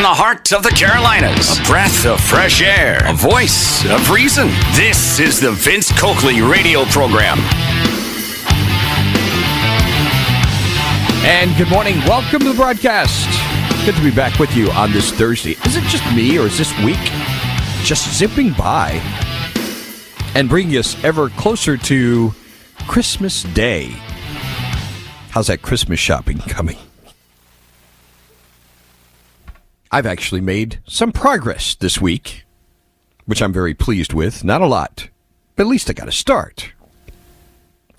[0.00, 4.48] From the heart of the Carolinas, a breath of fresh air, a voice of reason.
[4.72, 7.38] This is the Vince Coakley radio program.
[11.28, 11.98] And good morning.
[12.06, 13.28] Welcome to the broadcast.
[13.84, 15.50] Good to be back with you on this Thursday.
[15.66, 16.96] Is it just me or is this week
[17.84, 18.92] just zipping by
[20.34, 22.34] and bringing us ever closer to
[22.88, 23.88] Christmas Day?
[25.28, 26.78] How's that Christmas shopping coming?
[29.92, 32.44] I've actually made some progress this week,
[33.24, 34.44] which I'm very pleased with.
[34.44, 35.08] Not a lot,
[35.56, 36.72] but at least I got a start.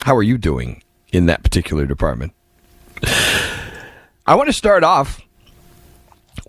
[0.03, 2.33] How are you doing in that particular department?
[3.03, 5.19] I want to start off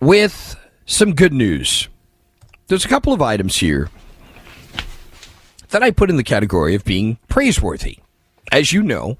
[0.00, 0.56] with
[0.86, 1.88] some good news.
[2.68, 3.90] There's a couple of items here
[5.70, 7.98] that I put in the category of being praiseworthy.
[8.52, 9.16] As you know,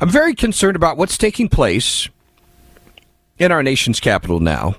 [0.00, 2.08] I'm very concerned about what's taking place
[3.38, 4.76] in our nation's capital now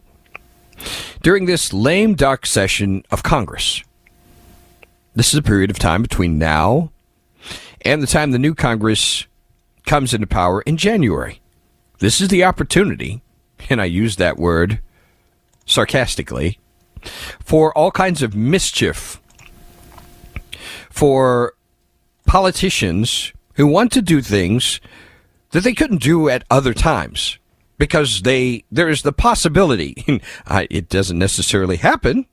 [1.22, 3.84] during this lame duck session of Congress.
[5.14, 6.92] This is a period of time between now
[7.84, 9.26] and the time the new Congress
[9.86, 11.42] comes into power in January.
[12.00, 13.22] This is the opportunity,
[13.70, 14.80] and I use that word
[15.66, 16.60] sarcastically,
[17.44, 19.22] for all kinds of mischief,
[20.90, 21.54] for
[22.26, 24.80] politicians who want to do things
[25.52, 27.38] that they couldn't do at other times
[27.82, 29.96] because they there is the possibility
[30.70, 32.28] it doesn't necessarily happen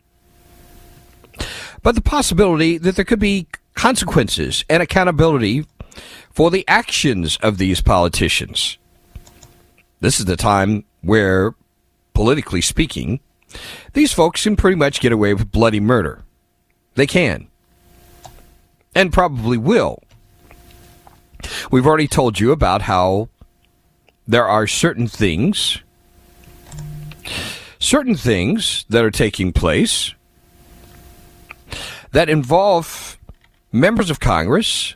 [1.82, 5.64] but the possibility that there could be consequences and accountability
[6.30, 8.78] for the actions of these politicians.
[10.00, 11.54] This is the time where
[12.14, 13.20] politically speaking
[13.94, 16.24] these folks can pretty much get away with bloody murder.
[16.94, 17.48] They can.
[18.94, 20.02] And probably will.
[21.70, 23.28] We've already told you about how
[24.28, 25.78] there are certain things,
[27.78, 30.14] certain things that are taking place
[32.12, 33.18] that involve
[33.72, 34.94] members of Congress,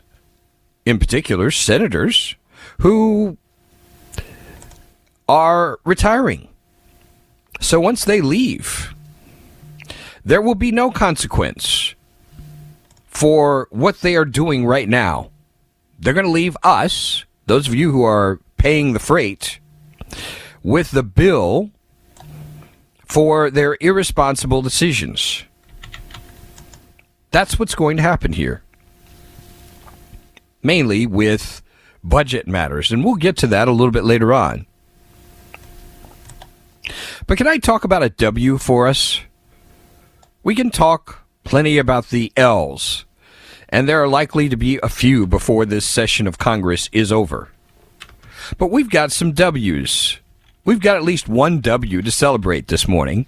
[0.85, 2.35] in particular senators,
[2.79, 3.37] who
[5.27, 6.47] are retiring.
[7.59, 8.93] So once they leave,
[10.23, 11.95] there will be no consequence
[13.07, 15.31] for what they are doing right now.
[15.99, 19.59] They're going to leave us, those of you who are paying the freight
[20.63, 21.69] with the bill
[23.05, 25.43] for their irresponsible decisions.
[27.31, 28.63] That's what's going to happen here.
[30.63, 31.61] Mainly with
[32.05, 34.65] budget matters, and we'll get to that a little bit later on.
[37.27, 39.19] But can I talk about a W for us?
[40.41, 43.03] We can talk plenty about the L's,
[43.67, 47.49] and there are likely to be a few before this session of Congress is over.
[48.57, 50.19] But we've got some W's.
[50.65, 53.25] We've got at least one W to celebrate this morning.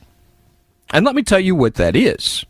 [0.92, 2.46] And let me tell you what that is.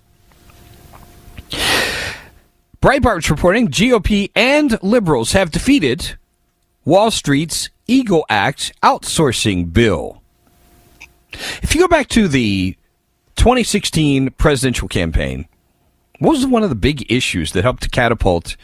[2.81, 6.17] Breitbart's reporting GOP and liberals have defeated
[6.83, 10.21] Wall Street's Eagle Act outsourcing bill.
[11.63, 12.77] If you go back to the
[13.37, 15.47] 2016 presidential campaign,
[16.19, 18.55] what was one of the big issues that helped to catapult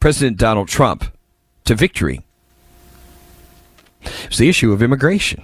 [0.00, 1.16] President Donald Trump
[1.64, 2.24] to victory?
[4.24, 5.42] It's the issue of immigration,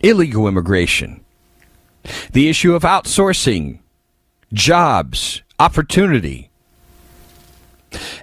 [0.00, 1.24] illegal immigration,
[2.32, 3.80] the issue of outsourcing,
[4.52, 6.50] jobs, opportunity,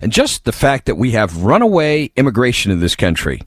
[0.02, 3.42] and just the fact that we have runaway immigration in this country.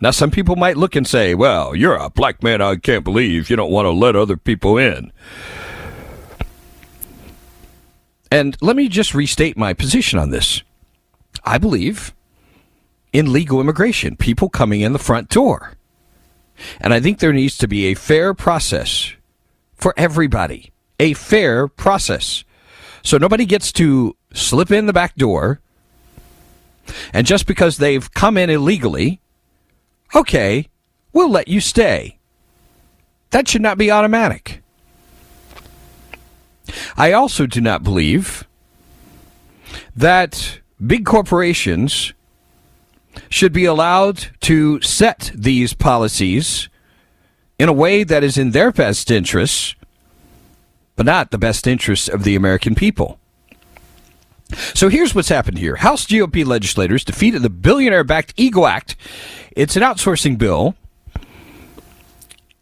[0.00, 3.48] Now, some people might look and say, well, you're a black man I can't believe
[3.48, 5.12] you don't want to let other people in.
[8.30, 10.62] And let me just restate my position on this.
[11.44, 12.12] I believe
[13.14, 15.74] in legal immigration, people coming in the front door.
[16.80, 19.14] And I think there needs to be a fair process
[19.76, 22.44] for everybody, a fair process.
[23.02, 25.60] So nobody gets to slip in the back door.
[27.12, 29.20] And just because they've come in illegally,
[30.14, 30.68] okay,
[31.12, 32.18] we'll let you stay.
[33.30, 34.60] That should not be automatic.
[36.96, 38.46] I also do not believe
[39.94, 42.12] that big corporations
[43.28, 46.68] should be allowed to set these policies
[47.58, 49.74] in a way that is in their best interests,
[50.96, 53.18] but not the best interests of the American people.
[54.74, 58.96] So here's what's happened here House GOP legislators defeated the billionaire backed Eagle Act.
[59.52, 60.74] It's an outsourcing bill.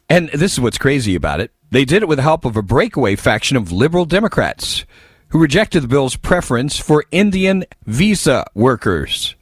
[0.08, 1.52] And this is what's crazy about it.
[1.70, 4.84] They did it with the help of a breakaway faction of liberal Democrats
[5.28, 9.34] who rejected the bill's preference for Indian visa workers.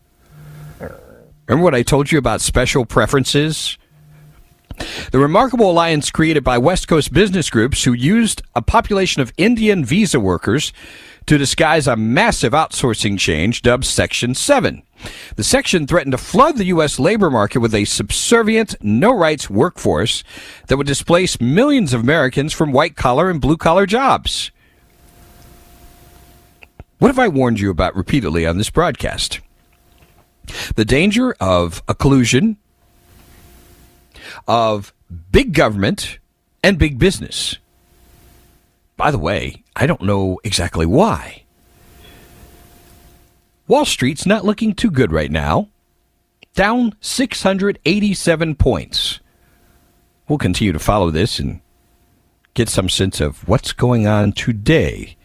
[1.51, 3.77] Remember what I told you about special preferences
[5.11, 9.85] The remarkable alliance created by West Coast business groups who used a population of Indian
[9.85, 10.73] visa workers
[11.27, 14.85] to disguise a massive outsourcing change dubbed Section 7.
[15.35, 17.01] The section threatened to flood the U.S.
[17.01, 20.23] labor market with a subservient, no rights workforce
[20.69, 24.53] that would displace millions of Americans from white collar and blue collar jobs.
[27.01, 29.41] What have I warned you about repeatedly on this broadcast?
[30.77, 32.57] The danger of a collusion
[34.47, 34.93] of
[35.33, 36.19] big government
[36.63, 37.57] and big business.
[38.97, 41.45] By the way, I don't know exactly why.
[43.67, 45.69] Wall Street's not looking too good right now.
[46.55, 49.21] Down 687 points.
[50.29, 51.61] We'll continue to follow this and
[52.55, 55.17] get some sense of what's going on today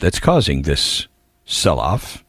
[0.00, 1.06] that's causing this
[1.44, 2.24] sell off.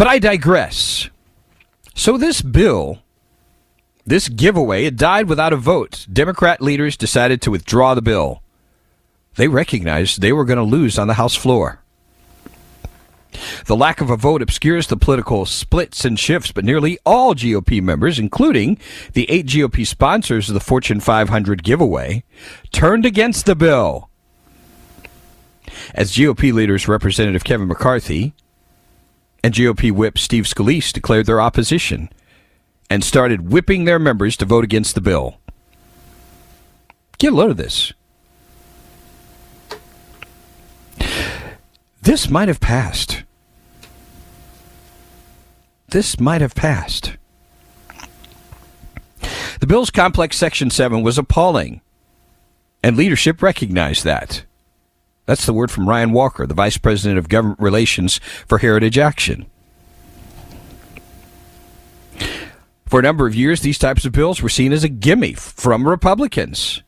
[0.00, 1.10] But I digress.
[1.94, 3.00] So, this bill,
[4.06, 6.06] this giveaway, it died without a vote.
[6.10, 8.42] Democrat leaders decided to withdraw the bill.
[9.34, 11.82] They recognized they were going to lose on the House floor.
[13.66, 17.82] The lack of a vote obscures the political splits and shifts, but nearly all GOP
[17.82, 18.78] members, including
[19.12, 22.24] the eight GOP sponsors of the Fortune 500 giveaway,
[22.72, 24.08] turned against the bill.
[25.94, 28.32] As GOP leaders Representative Kevin McCarthy
[29.42, 32.10] and GOP whip Steve Scalise declared their opposition
[32.88, 35.38] and started whipping their members to vote against the bill.
[37.18, 37.92] Get a load of this.
[42.02, 43.24] This might have passed.
[45.88, 47.16] This might have passed.
[49.60, 51.82] The bill's complex Section 7 was appalling,
[52.82, 54.44] and leadership recognized that.
[55.30, 58.18] That's the word from Ryan Walker, the Vice President of Government Relations
[58.48, 59.46] for Heritage Action.
[62.84, 65.86] For a number of years, these types of bills were seen as a gimme from
[65.86, 66.82] Republicans.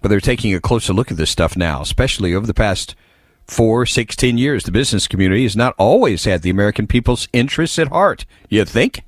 [0.00, 2.94] But they're taking a closer look at this stuff now, especially over the past
[3.46, 4.64] four, 16 years.
[4.64, 8.24] The business community has not always had the American people's interests at heart.
[8.48, 9.04] You think?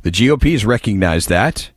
[0.00, 1.70] The GOP has recognized that.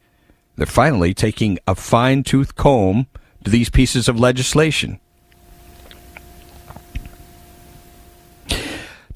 [0.56, 3.08] They're finally taking a fine tooth comb
[3.44, 5.02] to these pieces of legislation.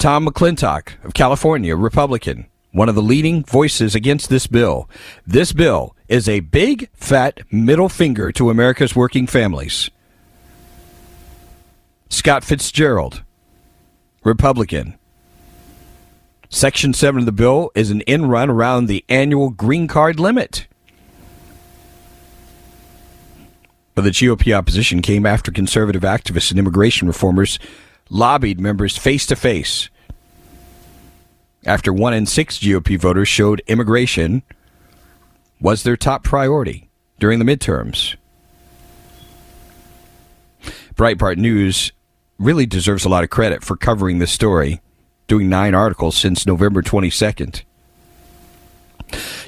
[0.02, 4.90] Tom McClintock of California, Republican, one of the leading voices against this bill.
[5.28, 9.92] This bill is a big, fat middle finger to America's working families.
[12.10, 13.22] Scott Fitzgerald,
[14.24, 14.98] Republican.
[16.50, 20.66] Section 7 of the bill is an in run around the annual green card limit.
[23.94, 27.60] But the GOP opposition came after conservative activists and immigration reformers
[28.10, 29.91] lobbied members face to face
[31.66, 34.44] after one in six GOP voters showed immigration
[35.60, 38.16] was their top priority during the midterms.
[40.96, 41.92] Breitbart News
[42.40, 44.82] really deserves a lot of credit for covering this story,
[45.28, 47.64] doing nine articles since November 22nd.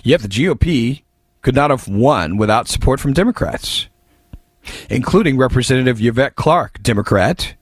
[0.03, 1.01] Yet the GOP
[1.41, 3.87] could not have won without support from Democrats,
[4.89, 7.55] including Representative Yvette Clarke, Democrat,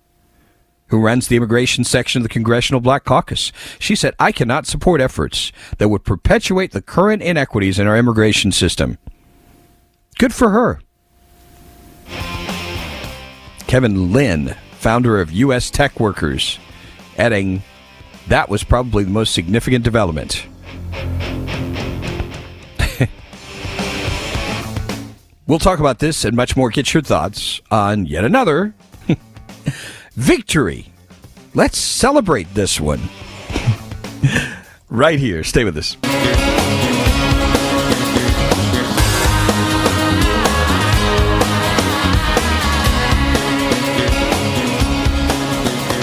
[0.91, 3.51] who runs the immigration section of the Congressional Black Caucus.
[3.79, 8.51] She said, I cannot support efforts that would perpetuate the current inequities in our immigration
[8.51, 8.97] system.
[10.19, 10.81] Good for her.
[13.67, 15.71] Kevin Lynn, founder of U.S.
[15.71, 16.59] Tech Workers,
[17.17, 17.63] adding,
[18.27, 20.45] that was probably the most significant development.
[25.47, 26.69] we'll talk about this and much more.
[26.69, 28.75] Get your thoughts on yet another
[30.11, 30.91] victory.
[31.53, 33.01] Let's celebrate this one.
[34.89, 35.43] right here.
[35.43, 35.97] Stay with us.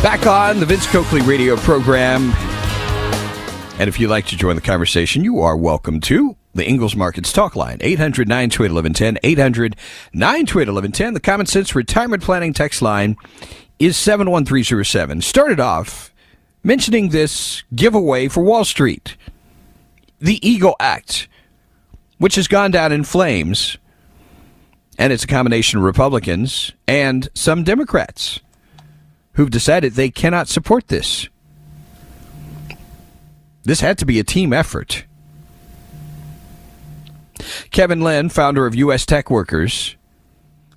[0.02, 2.32] Back on the Vince Coakley radio program.
[3.78, 7.32] And if you'd like to join the conversation, you are welcome to the Ingles Markets
[7.32, 9.76] Talk Line, 800 928 1110, 800
[10.12, 13.16] 928 1110, the Common Sense Retirement Planning text line
[13.78, 15.22] is 71307.
[15.22, 16.12] Started off
[16.62, 19.16] mentioning this giveaway for Wall Street,
[20.18, 21.28] the Eagle Act,
[22.18, 23.78] which has gone down in flames.
[24.98, 28.40] And it's a combination of Republicans and some Democrats
[29.32, 31.28] who've decided they cannot support this.
[33.62, 35.04] This had to be a team effort.
[37.70, 39.06] Kevin Lynn, founder of U.S.
[39.06, 39.94] Tech Workers,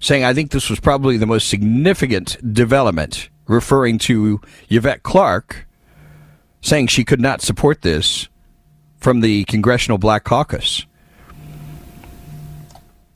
[0.01, 5.67] saying, I think this was probably the most significant development, referring to Yvette Clarke,
[6.59, 8.27] saying she could not support this
[8.97, 10.85] from the Congressional Black Caucus.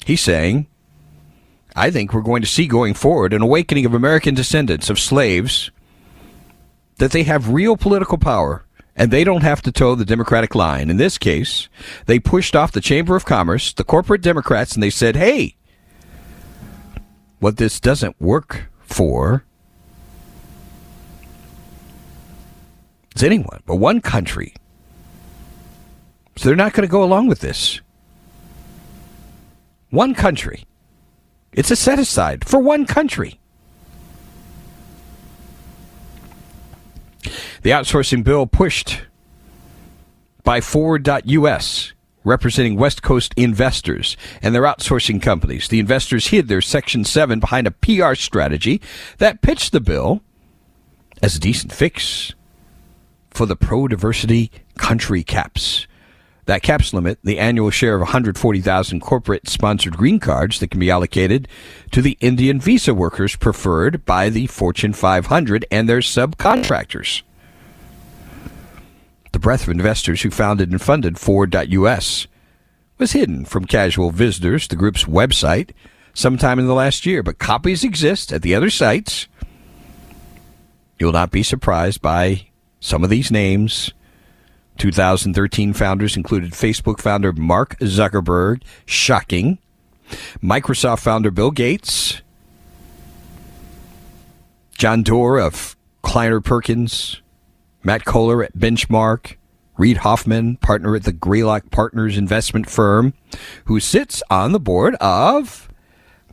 [0.05, 0.67] He's saying,
[1.75, 5.71] I think we're going to see going forward an awakening of American descendants of slaves
[6.97, 8.65] that they have real political power
[8.95, 10.89] and they don't have to toe the Democratic line.
[10.89, 11.67] In this case,
[12.05, 15.55] they pushed off the Chamber of Commerce, the corporate Democrats, and they said, hey,
[17.45, 19.45] what this doesn't work for
[23.15, 24.55] is anyone but one country.
[26.37, 27.81] So they're not going to go along with this.
[29.91, 30.65] One country.
[31.53, 33.39] It's a set aside for one country.
[37.61, 39.03] The outsourcing bill pushed
[40.43, 41.93] by Forward.us,
[42.25, 45.69] representing West Coast investors and their outsourcing companies.
[45.69, 48.81] The investors hid their Section 7 behind a PR strategy
[49.19, 50.21] that pitched the bill
[51.21, 52.33] as a decent fix
[53.29, 55.87] for the pro diversity country caps.
[56.45, 60.91] That caps limit the annual share of 140,000 corporate sponsored green cards that can be
[60.91, 61.47] allocated
[61.91, 67.23] to the Indian visa workers preferred by the Fortune 500 and their subcontractors.
[69.35, 72.27] The breadth of investors who founded and funded Forward.us
[72.97, 75.71] was hidden from casual visitors to the group's website
[76.13, 79.27] sometime in the last year, but copies exist at the other sites.
[80.97, 82.47] You'll not be surprised by
[82.79, 83.91] some of these names.
[84.77, 89.57] 2013 founders included Facebook founder Mark Zuckerberg, shocking,
[90.41, 92.21] Microsoft founder Bill Gates,
[94.77, 97.21] John Doerr of Kleiner Perkins,
[97.85, 99.35] Matt Cohler at Benchmark,
[99.77, 103.13] Reid Hoffman, partner at the Greylock Partners investment firm,
[103.65, 105.69] who sits on the board of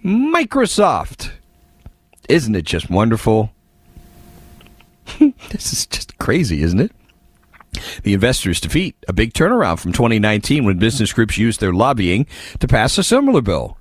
[0.02, 1.32] Microsoft.
[2.26, 3.52] Isn't it just wonderful?
[5.50, 6.92] this is just crazy, isn't it?
[8.02, 12.26] The investors' defeat, a big turnaround from 2019 when business groups used their lobbying
[12.60, 13.76] to pass a similar bill.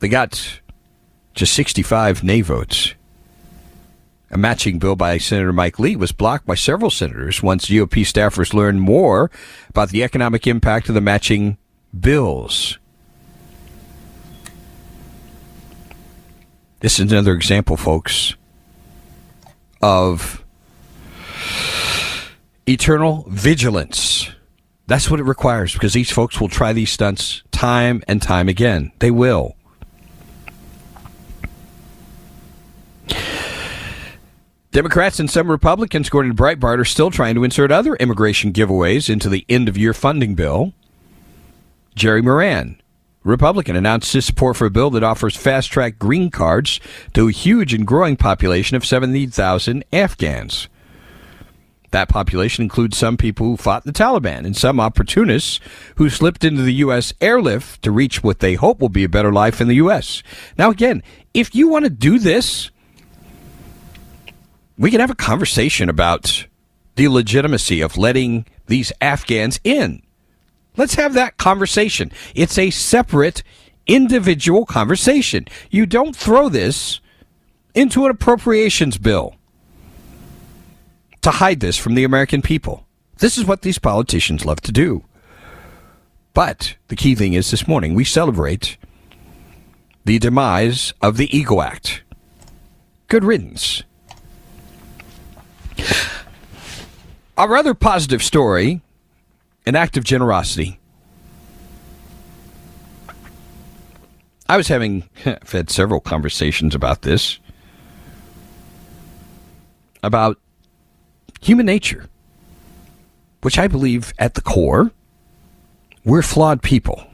[0.00, 0.60] They got
[1.34, 2.95] just 65 nay votes.
[4.36, 8.52] A matching bill by Senator Mike Lee was blocked by several senators once GOP staffers
[8.52, 9.30] learned more
[9.70, 11.56] about the economic impact of the matching
[11.98, 12.78] bills.
[16.80, 18.34] This is another example, folks,
[19.80, 20.44] of
[22.68, 24.28] eternal vigilance.
[24.86, 28.92] That's what it requires because these folks will try these stunts time and time again.
[28.98, 29.55] They will.
[34.76, 39.08] Democrats and some Republicans, according to Breitbart, are still trying to insert other immigration giveaways
[39.08, 40.74] into the end of year funding bill.
[41.94, 42.78] Jerry Moran,
[43.24, 46.78] Republican, announced his support for a bill that offers fast track green cards
[47.14, 50.68] to a huge and growing population of 70,000 Afghans.
[51.90, 55.58] That population includes some people who fought the Taliban and some opportunists
[55.94, 57.14] who slipped into the U.S.
[57.22, 60.22] airlift to reach what they hope will be a better life in the U.S.
[60.58, 61.02] Now, again,
[61.32, 62.70] if you want to do this,
[64.78, 66.46] we can have a conversation about
[66.96, 70.02] the legitimacy of letting these Afghans in.
[70.76, 72.12] Let's have that conversation.
[72.34, 73.42] It's a separate,
[73.86, 75.46] individual conversation.
[75.70, 77.00] You don't throw this
[77.74, 79.36] into an appropriations bill
[81.22, 82.86] to hide this from the American people.
[83.18, 85.04] This is what these politicians love to do.
[86.34, 88.76] But the key thing is this morning we celebrate
[90.04, 92.02] the demise of the Eagle Act.
[93.08, 93.82] Good riddance.
[97.38, 98.80] A rather positive story,
[99.66, 100.78] an act of generosity.
[104.48, 107.38] I was having, had several conversations about this,
[110.02, 110.38] about
[111.40, 112.08] human nature,
[113.42, 114.92] which I believe at the core,
[116.04, 117.06] we're flawed people.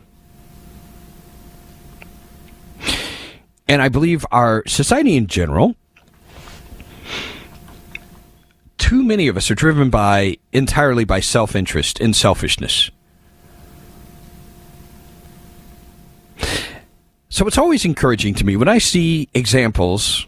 [3.66, 5.76] And I believe our society in general
[8.82, 12.90] too many of us are driven by entirely by self interest and selfishness.
[17.28, 20.26] So it's always encouraging to me when I see examples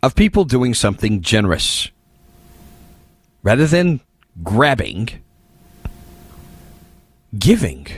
[0.00, 1.90] of people doing something generous
[3.42, 4.00] rather than
[4.44, 5.08] grabbing,
[7.36, 7.88] giving.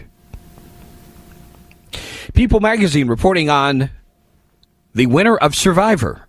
[2.33, 3.91] People magazine reporting on
[4.95, 6.28] the winner of Survivor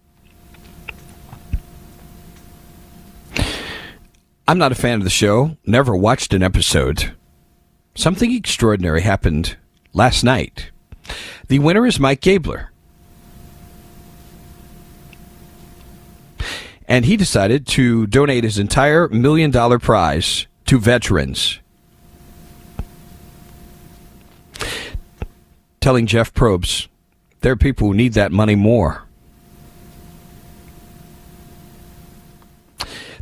[4.49, 7.13] I'm not a fan of the show, never watched an episode.
[7.93, 9.57] Something extraordinary happened
[9.93, 10.71] last night.
[11.49, 12.71] The winner is Mike Gabler.
[16.87, 21.59] And he decided to donate his entire million dollar prize to veterans.
[25.79, 26.87] Telling Jeff Probst,
[27.41, 29.03] there are people who need that money more.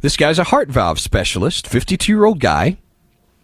[0.02, 2.78] This guy's a heart valve specialist, 52 year old guy.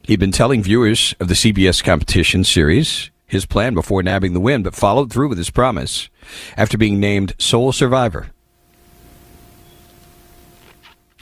[0.03, 4.61] He'd been telling viewers of the CBS competition series his plan before nabbing the win,
[4.61, 6.09] but followed through with his promise
[6.55, 8.27] after being named sole survivor.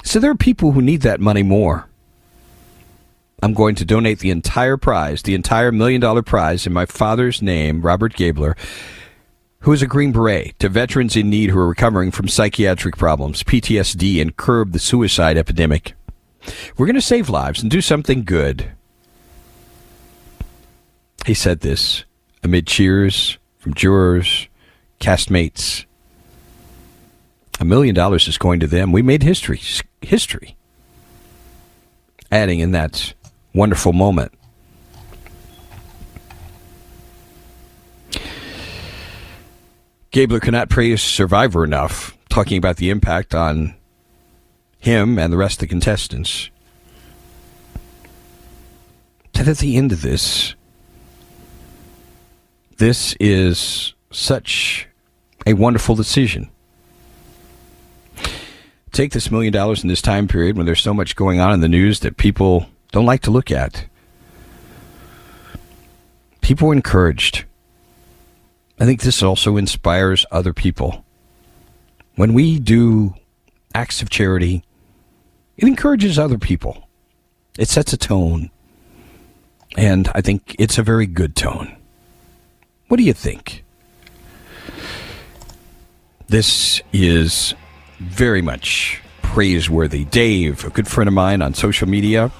[0.04, 1.88] So there are people who need that money more.
[3.42, 7.42] I'm going to donate the entire prize, the entire million dollar prize in my father's
[7.42, 8.56] name, Robert Gabler,
[9.62, 13.44] who is a Green Beret, to veterans in need who are recovering from psychiatric problems,
[13.44, 15.94] PTSD, and curb the suicide epidemic.
[16.78, 18.72] We're going to save lives and do something good.
[21.26, 22.04] He said this
[22.44, 24.48] amid cheers from jurors,
[25.00, 25.86] castmates.
[27.60, 28.92] A million dollars is going to them.
[28.92, 29.62] We made history.
[30.02, 30.58] History.
[32.32, 33.14] Adding in that
[33.54, 34.34] wonderful moment.
[40.12, 43.76] Gabler cannot praise Survivor enough, talking about the impact on
[44.78, 46.50] him and the rest of the contestants.
[49.34, 50.54] That at the end of this,
[52.78, 54.88] this is such
[55.48, 56.50] a wonderful decision.
[58.92, 61.62] Take this million dollars in this time period when there's so much going on in
[61.62, 63.86] the news that people don't like to look at.
[66.42, 67.46] People are encouraged
[68.82, 71.06] I think this also inspires other people.
[72.16, 73.14] When we do
[73.76, 74.64] acts of charity,
[75.56, 76.90] it encourages other people.
[77.60, 78.50] It sets a tone.
[79.78, 81.78] And I think it's a very good tone.
[82.88, 83.64] What do you think?
[86.28, 87.54] This is
[88.00, 90.06] very much praiseworthy.
[90.06, 92.32] Dave, a good friend of mine on social media,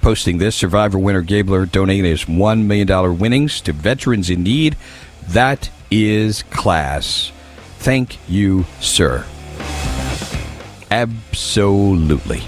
[0.00, 4.76] posting this Survivor winner Gabler donating his $1 million winnings to veterans in need
[5.28, 7.32] that is class.
[7.78, 9.24] Thank you, sir.
[10.90, 12.42] Absolutely.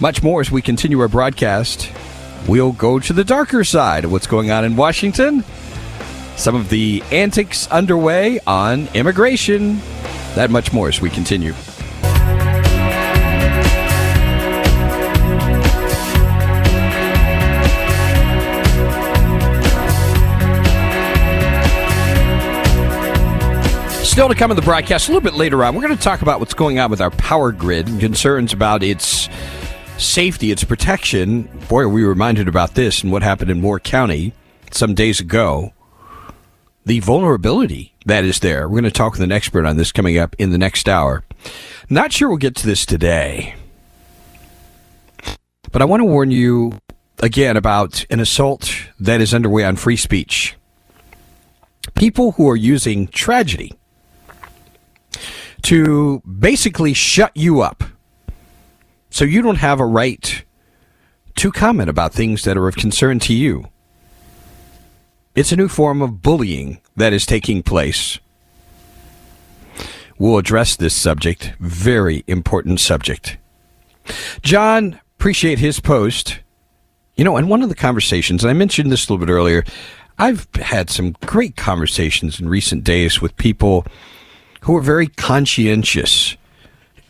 [0.00, 1.90] Much more as we continue our broadcast.
[2.46, 5.44] We'll go to the darker side of what's going on in Washington.
[6.36, 9.80] Some of the antics underway on immigration.
[10.34, 11.52] That much more as we continue.
[24.18, 26.22] Still to come in the broadcast a little bit later on, we're going to talk
[26.22, 29.28] about what's going on with our power grid and concerns about its
[29.96, 31.42] safety, its protection.
[31.68, 34.32] Boy, are we reminded about this and what happened in Moore County
[34.72, 35.72] some days ago.
[36.84, 38.68] The vulnerability that is there.
[38.68, 41.22] We're going to talk with an expert on this coming up in the next hour.
[41.88, 43.54] Not sure we'll get to this today,
[45.70, 46.72] but I want to warn you
[47.20, 50.56] again about an assault that is underway on free speech.
[51.94, 53.77] People who are using tragedy
[55.62, 57.84] to basically shut you up.
[59.10, 60.44] So you don't have a right
[61.36, 63.68] to comment about things that are of concern to you.
[65.34, 68.18] It's a new form of bullying that is taking place.
[70.18, 73.36] We'll address this subject, very important subject.
[74.42, 76.40] John, appreciate his post.
[77.14, 79.64] You know, and one of the conversations, and I mentioned this a little bit earlier,
[80.18, 83.86] I've had some great conversations in recent days with people
[84.62, 86.36] who are very conscientious.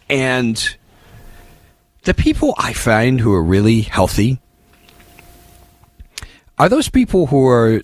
[0.09, 0.77] And
[2.05, 4.41] the people I find who are really healthy
[6.59, 7.83] are those people who are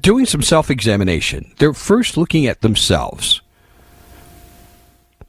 [0.00, 1.52] doing some self examination.
[1.58, 3.40] They're first looking at themselves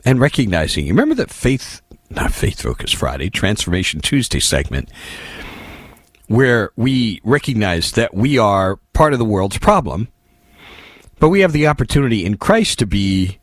[0.05, 0.85] and recognizing.
[0.85, 4.89] You remember that faith, not Faith Focus Friday, Transformation Tuesday segment,
[6.27, 10.09] where we recognize that we are part of the world's problem
[11.19, 13.39] but we have the opportunity in Christ to be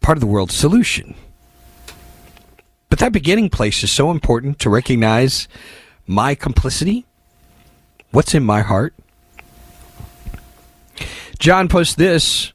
[0.00, 1.14] part of the world's solution.
[2.88, 5.48] But that beginning place is so important to recognize
[6.06, 7.06] my complicity,
[8.10, 8.94] what's in my heart.
[11.38, 12.52] John posts this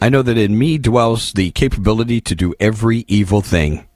[0.00, 3.86] I know that in me dwells the capability to do every evil thing.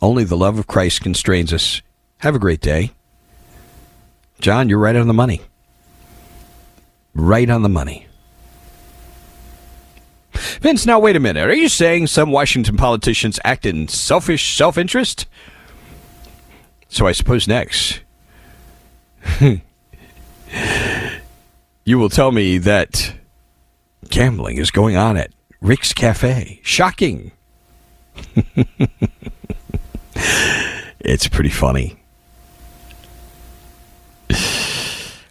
[0.00, 1.82] Only the love of Christ constrains us.
[2.18, 2.90] Have a great day.
[4.40, 5.42] John, you're right on the money.
[7.14, 8.08] Right on the money.
[10.60, 11.48] Vince, now wait a minute.
[11.48, 15.26] Are you saying some Washington politicians act in selfish self interest?
[16.88, 18.00] So I suppose next.
[21.84, 23.14] you will tell me that
[24.08, 26.60] gambling is going on at Rick's Cafe.
[26.62, 27.32] Shocking.
[31.04, 31.96] It's pretty funny.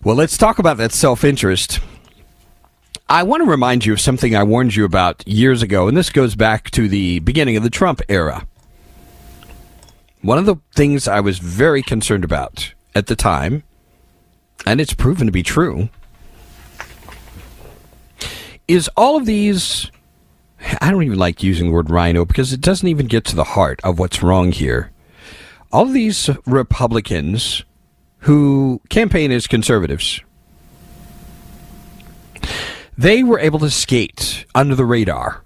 [0.03, 1.79] Well, let's talk about that self interest.
[3.11, 6.09] I want to remind you of something I warned you about years ago, and this
[6.09, 8.47] goes back to the beginning of the Trump era.
[10.21, 13.63] One of the things I was very concerned about at the time,
[14.65, 15.89] and it's proven to be true,
[18.65, 19.91] is all of these.
[20.79, 23.43] I don't even like using the word rhino because it doesn't even get to the
[23.43, 24.89] heart of what's wrong here.
[25.69, 27.65] All these Republicans
[28.19, 30.21] who campaign as conservatives
[33.01, 35.43] they were able to skate under the radar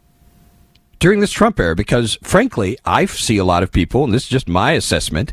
[0.99, 4.29] during this Trump era because, frankly, I see a lot of people, and this is
[4.29, 5.31] just my assessment,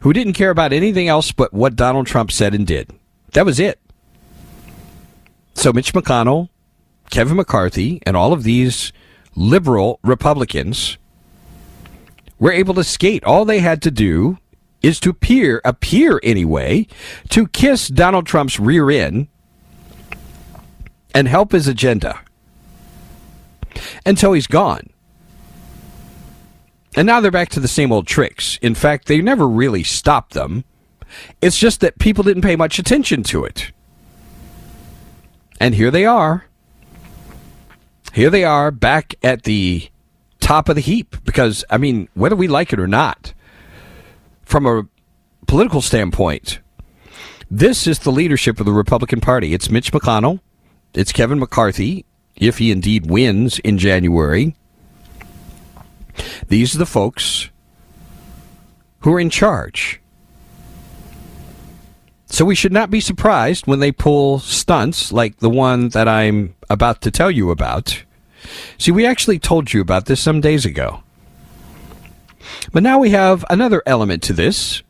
[0.00, 2.92] who didn't care about anything else but what Donald Trump said and did.
[3.32, 3.80] That was it.
[5.54, 6.48] So Mitch McConnell,
[7.10, 8.92] Kevin McCarthy, and all of these
[9.34, 10.96] liberal Republicans
[12.38, 13.24] were able to skate.
[13.24, 14.38] All they had to do
[14.80, 16.86] is to appear, appear anyway,
[17.30, 19.26] to kiss Donald Trump's rear end
[21.18, 22.20] and help his agenda
[24.06, 24.88] until he's gone.
[26.94, 28.56] And now they're back to the same old tricks.
[28.62, 30.62] In fact, they never really stopped them.
[31.42, 33.72] It's just that people didn't pay much attention to it.
[35.58, 36.46] And here they are.
[38.12, 39.88] Here they are back at the
[40.38, 41.16] top of the heap.
[41.24, 43.34] Because, I mean, whether we like it or not,
[44.44, 44.86] from a
[45.48, 46.60] political standpoint,
[47.50, 49.52] this is the leadership of the Republican Party.
[49.52, 50.38] It's Mitch McConnell
[50.94, 52.04] it's Kevin McCarthy,
[52.36, 54.54] if he indeed wins in January.
[56.48, 57.50] These are the folks
[59.00, 60.00] who are in charge.
[62.26, 66.54] So we should not be surprised when they pull stunts like the one that I'm
[66.68, 68.04] about to tell you about.
[68.76, 71.02] See, we actually told you about this some days ago.
[72.72, 74.82] But now we have another element to this,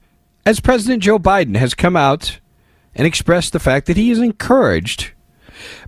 [0.44, 2.40] as President Joe Biden has come out
[2.94, 5.12] and expressed the fact that he is encouraged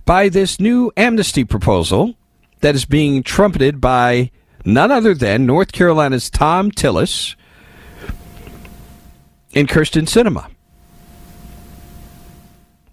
[0.05, 2.15] by this new amnesty proposal
[2.61, 4.31] that is being trumpeted by
[4.65, 7.35] none other than North Carolina's Thom Tillis
[9.53, 10.49] and Kyrsten Sinema.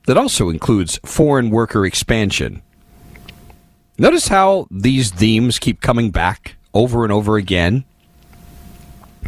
[0.07, 2.63] That also includes foreign worker expansion.
[3.99, 7.85] Notice how these themes keep coming back over and over again.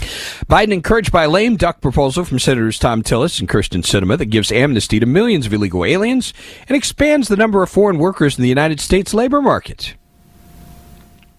[0.01, 4.27] Biden encouraged by a lame duck proposal from Senators Thom Tillis and Kyrsten Sinema that
[4.27, 6.33] gives amnesty to millions of illegal aliens
[6.69, 9.95] and expands the number of foreign workers in the United States labor market.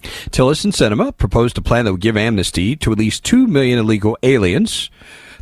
[0.01, 3.79] Tillis and Sinema proposed a plan that would give amnesty to at least 2 million
[3.79, 4.89] illegal aliens,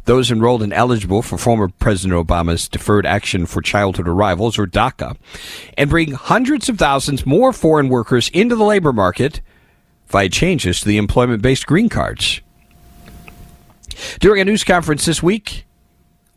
[0.06, 5.16] those enrolled and eligible for former President Obama's Deferred Action for Childhood Arrivals, or DACA,
[5.78, 9.42] and bring hundreds of thousands more foreign workers into the labor market
[10.08, 12.42] via changes to the employment based green cards.
[14.20, 15.66] During a news conference this week,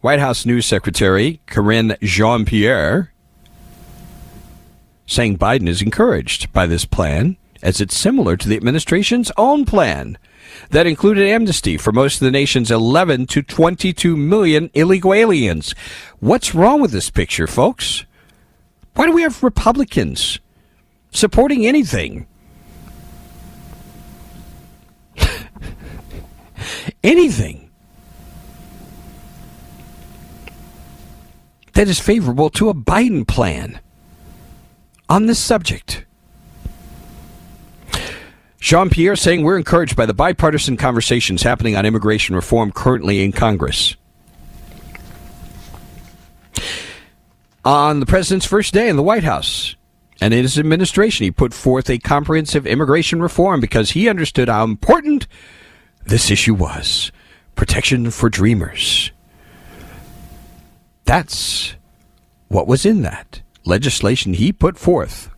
[0.01, 3.13] White House News Secretary Karine Jean Pierre
[5.07, 10.19] saying Biden is encouraged by this plan as it's similar to the administration's own plan
[10.71, 15.75] that included amnesty for most of the nation's 11 to 22 million illegal aliens.
[16.19, 18.05] What's wrong with this picture, folks?
[18.95, 20.41] Why do we have Republicans
[21.13, 22.27] supporting anything
[27.03, 27.71] anything
[31.75, 33.81] that is favorable to a Biden plan
[35.09, 36.05] on this subject.
[38.59, 43.33] Jean Pierre saying we're encouraged by the bipartisan conversations happening on immigration reform currently in
[43.33, 43.97] Congress.
[47.65, 49.77] On the president's first day in the White House
[50.21, 54.65] and in his administration, he put forth a comprehensive immigration reform because he understood how
[54.65, 55.27] important
[56.05, 57.13] this issue was
[57.55, 59.11] protection for dreamers.
[61.05, 61.75] That's
[62.49, 65.31] what was in that legislation he put forth.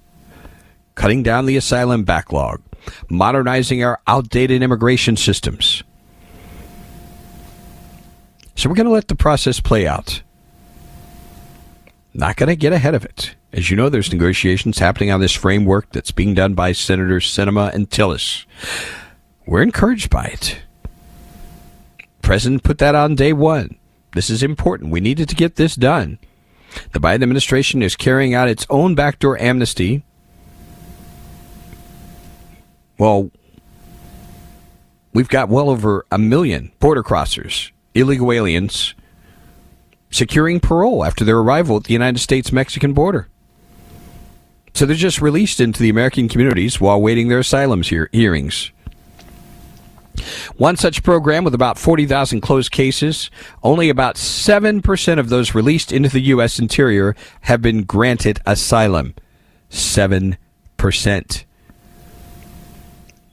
[0.95, 2.63] Cutting down the asylum backlog,
[3.11, 5.83] modernizing our outdated immigration systems.
[8.55, 10.23] So we're going to let the process play out.
[12.13, 13.35] Not going to get ahead of it.
[13.53, 17.75] As you know, there's negotiations happening on this framework that's being done by Senators Sinema
[17.75, 18.47] and Tillis.
[19.47, 20.59] We're encouraged by it.
[22.23, 23.77] President put that on day one.
[24.15, 24.91] This is important.
[24.91, 26.19] We needed to get this done.
[26.93, 30.05] The Biden administration is carrying out its own backdoor amnesty.
[32.97, 33.31] Well,
[35.13, 38.95] we've got well over a million border crossers, illegal aliens,
[40.11, 43.29] securing parole after their arrival at the United States Mexican border.
[44.75, 48.73] So they're just released into the American communities while waiting their asylum hearings.
[50.57, 53.31] One such program with about 40,000 closed cases,
[53.63, 56.59] only about 7% of those released into the U.S.
[56.59, 59.15] interior have been granted asylum.
[59.71, 60.37] 7%.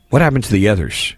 [0.09, 1.15] What happened to the others?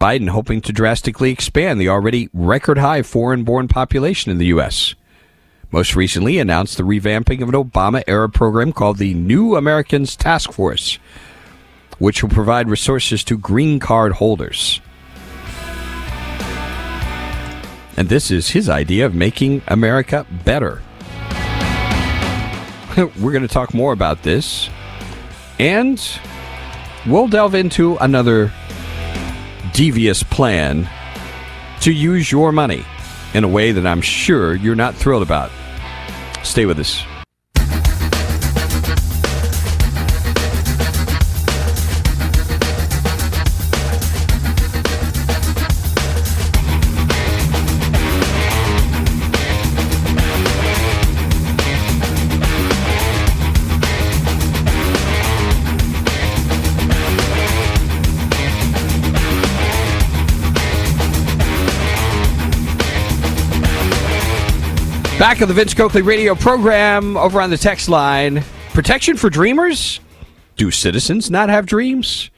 [0.00, 4.94] Biden hoping to drastically expand the already record high foreign born population in the U.S.
[5.70, 10.52] Most recently announced the revamping of an Obama era program called the New Americans Task
[10.52, 10.98] Force,
[11.98, 14.80] which will provide resources to green card holders.
[17.96, 20.82] And this is his idea of making America better.
[22.96, 24.68] We're going to talk more about this.
[25.58, 26.02] And
[27.06, 28.52] we'll delve into another
[29.72, 30.88] devious plan
[31.80, 32.84] to use your money
[33.32, 35.50] in a way that I'm sure you're not thrilled about.
[36.42, 37.02] Stay with us.
[65.26, 68.44] Back of the Vince Coakley radio program over on the text line.
[68.72, 69.98] Protection for dreamers?
[70.54, 72.30] Do citizens not have dreams?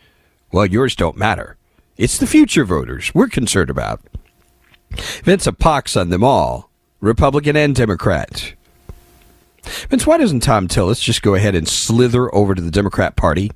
[0.53, 1.59] Well, yours don't matter.
[1.99, 4.01] It's the future voters we're concerned about.
[5.23, 6.71] Vince, a pox on them all,
[7.01, 8.55] Republican and Democrat.
[9.91, 13.51] Vince, why doesn't Thom Tillis just go ahead and slither over to the Democrat Party?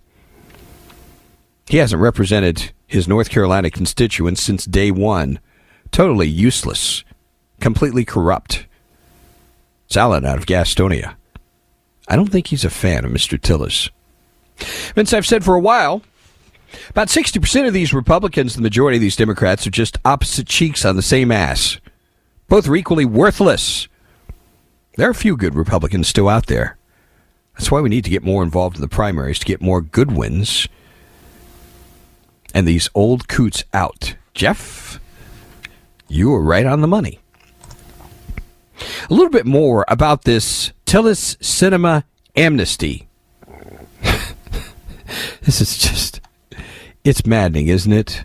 [1.68, 5.40] He hasn't represented his North Carolina constituents since day one.
[5.90, 7.02] Totally useless,
[7.60, 8.66] completely corrupt.
[9.96, 11.14] Alan out of Gastonia.
[12.09, 13.38] I don't think he's a fan of Mr.
[13.38, 13.90] Tillis.
[14.94, 16.02] Vince, I've said for a while,
[16.90, 20.96] about 60% of these Republicans, the majority of these Democrats, are just opposite cheeks on
[20.96, 21.78] the same ass.
[22.48, 23.88] Both are equally worthless.
[24.96, 26.76] There are a few good Republicans still out there.
[27.55, 30.12] That's why we need to get more involved in the primaries to get more good
[30.12, 30.68] wins.
[32.55, 34.16] And these old coots out.
[34.35, 35.00] Jeff,
[36.09, 37.21] you were right on the money
[39.08, 42.04] a little bit more about this Tillis Sinema
[42.36, 43.08] amnesty.
[45.42, 46.20] this is just,
[47.04, 48.24] it's maddening, isn't it?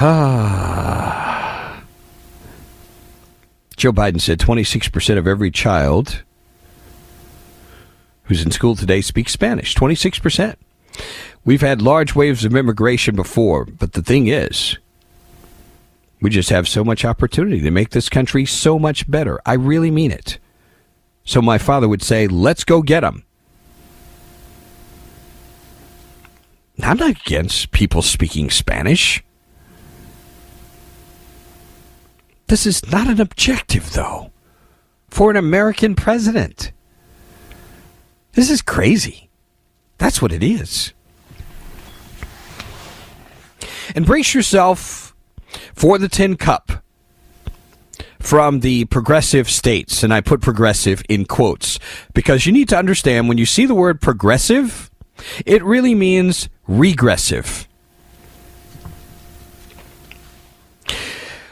[0.00, 1.82] Ah.
[3.76, 6.22] Joe Biden said 26% of every child
[8.24, 9.74] who's in school today speaks Spanish.
[9.74, 10.56] 26%.
[11.44, 14.78] We've had large waves of immigration before, but the thing is,
[16.22, 19.38] we just have so much opportunity to make this country so much better.
[19.44, 20.38] I really mean it.
[21.24, 23.24] So my father would say, let's go get them.
[26.82, 29.22] I'm not against people speaking Spanish.
[32.46, 34.32] This is not an objective, though,
[35.08, 36.72] for an American president.
[38.32, 39.28] This is crazy.
[39.98, 40.93] That's what it is.
[43.94, 45.14] And brace yourself
[45.74, 46.84] for the Tin Cup
[48.18, 50.02] from the progressive states.
[50.02, 51.78] And I put progressive in quotes
[52.14, 54.90] because you need to understand when you see the word progressive,
[55.44, 57.68] it really means regressive.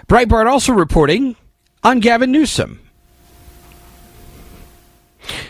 [0.08, 1.36] Breitbart also reporting
[1.82, 2.80] on Gavin Newsom,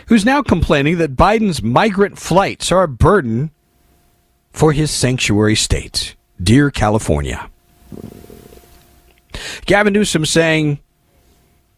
[0.07, 3.51] who's now complaining that Biden's migrant flights are a burden
[4.51, 6.15] for his sanctuary state.
[6.41, 7.49] Dear California.
[9.65, 10.79] Gavin Newsom saying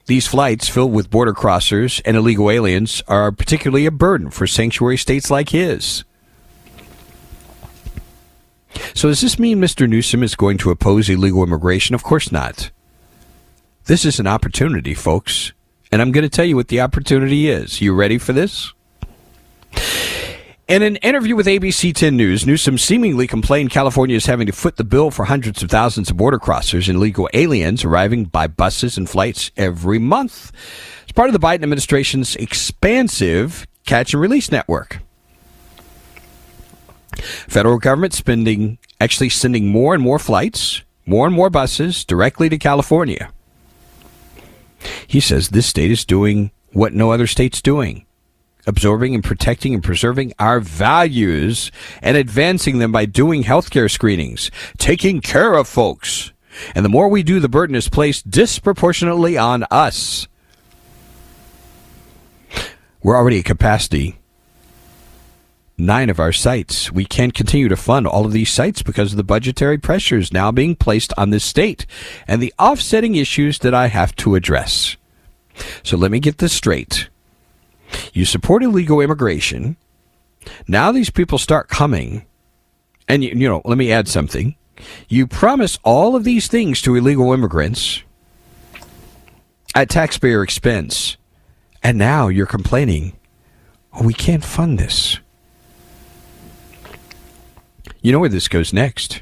[0.08, 4.98] these flights filled with border crossers and illegal aliens are particularly a burden for sanctuary
[4.98, 6.04] states like his.
[8.94, 9.90] So, does this mean Mr.
[9.90, 11.96] Newsom is going to oppose illegal immigration?
[11.96, 12.72] Of course not.
[13.86, 15.54] This is an opportunity, folks.
[15.92, 17.82] And I'm going to tell you what the opportunity is.
[17.82, 18.74] You ready for this?
[20.68, 24.78] In an interview with ABC 10 News, Newsom seemingly complained California is having to foot
[24.78, 28.98] the bill for hundreds of thousands of border crossers and illegal aliens arriving by buses
[28.98, 30.52] and flights every month.
[31.04, 35.02] It's part of the Biden administration's expansive catch and release network.
[37.48, 42.58] Federal government spending actually sending more and more flights, more and more buses directly to
[42.58, 43.32] California.
[45.06, 48.05] He says this state is doing what no other state's doing
[48.68, 55.22] absorbing and protecting and preserving our values and advancing them by doing healthcare screenings, taking
[55.22, 56.32] care of folks.
[56.74, 60.28] And the more we do, the burden is placed disproportionately on us.
[63.04, 64.18] We're already at capacity.
[65.78, 66.92] Nine of our sites.
[66.92, 70.52] We can't continue to fund all of these sites because of the budgetary pressures now
[70.52, 71.86] being placed on this state
[72.28, 74.96] and the offsetting issues that I have to address.
[75.84, 77.10] So let me get this straight.
[78.14, 79.78] You support illegal immigration.
[80.68, 82.26] Now these people start coming.
[83.08, 84.56] And, you, you know, let me add something.
[85.08, 88.04] You promise all of these things to illegal immigrants
[89.74, 91.18] at taxpayer expense.
[91.84, 93.14] And now you're complaining,
[93.94, 95.20] oh, we can't fund this.
[98.02, 99.22] You know where this goes next.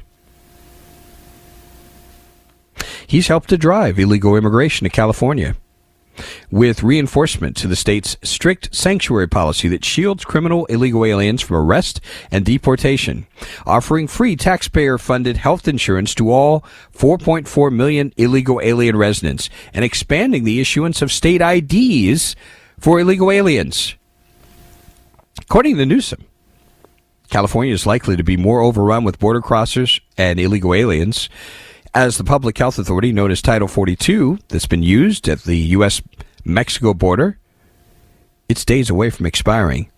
[3.06, 5.56] He's helped to drive illegal immigration to California
[6.50, 12.00] with reinforcement to the state's strict sanctuary policy that shields criminal illegal aliens from arrest
[12.30, 13.26] and deportation,
[13.66, 16.60] offering free taxpayer funded health insurance to all
[16.94, 22.36] 4.4 million illegal alien residents, and expanding the issuance of state IDs
[22.78, 23.94] for illegal aliens.
[25.42, 26.24] According to Newsom,
[27.30, 31.28] California is likely to be more overrun with border crossers and illegal aliens
[31.94, 36.02] as the public health authority known as Title 42 that's been used at the U.S.
[36.44, 37.38] Mexico border,
[38.48, 39.88] it's days away from expiring.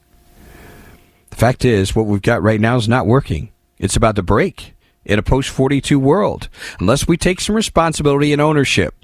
[1.30, 3.50] The fact is, what we've got right now is not working.
[3.78, 8.42] It's about to break in a post 42 world unless we take some responsibility and
[8.42, 8.94] ownership.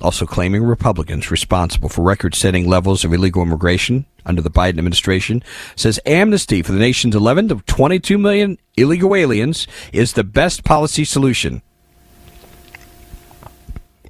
[0.00, 5.42] Also claiming Republicans responsible for record setting levels of illegal immigration under the Biden administration
[5.76, 11.04] says amnesty for the nation's 11 to 22 million illegal aliens is the best policy
[11.04, 11.60] solution.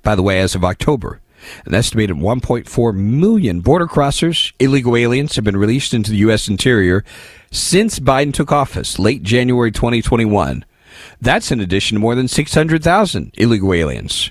[0.02, 1.20] By the way, as of October,
[1.64, 6.48] an estimated 1.4 million border crossers, illegal aliens, have been released into the U.S.
[6.48, 7.04] interior
[7.50, 10.64] since Biden took office late January 2021.
[11.20, 14.30] That's in addition to more than 600,000 illegal aliens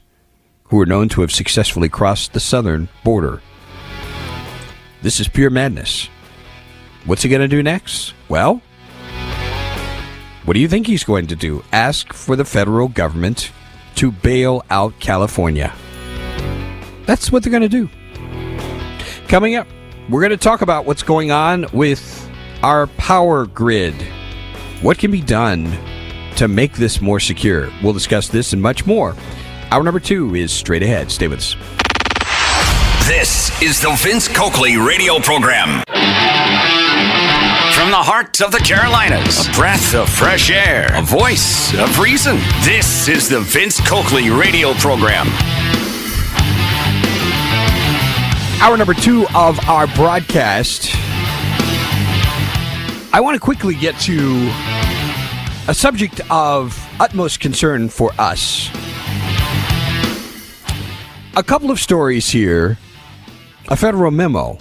[0.70, 3.42] who are known to have successfully crossed the southern border.
[5.02, 6.10] This is pure madness.
[7.06, 8.14] What's he going to do next?
[8.28, 8.62] Well,
[10.46, 11.64] what do you think he's going to do?
[11.72, 13.52] Ask for the federal government
[13.96, 15.74] to bail out California.
[17.06, 17.90] That's what they're going to do.
[19.28, 19.68] Coming up,
[20.10, 22.30] we're going to talk about what's going on with
[22.64, 23.94] our power grid.
[24.82, 25.72] What can be done
[26.36, 27.70] to make this more secure?
[27.84, 29.16] We'll discuss this and much more.
[29.72, 31.12] Hour number two is straight ahead.
[31.12, 31.56] Stay with us.
[33.08, 35.84] This is the Vince Coakley radio program.
[37.74, 42.38] From the heart of the Carolinas, a breath of fresh air, a voice of reason.
[42.64, 45.28] This is the Vince Coakley radio program.
[48.62, 50.90] Hour number two of our broadcast.
[53.14, 54.50] I want to quickly get to
[55.68, 58.72] a subject of utmost concern for us.
[61.36, 62.78] A couple of stories here.
[63.68, 64.58] A federal memo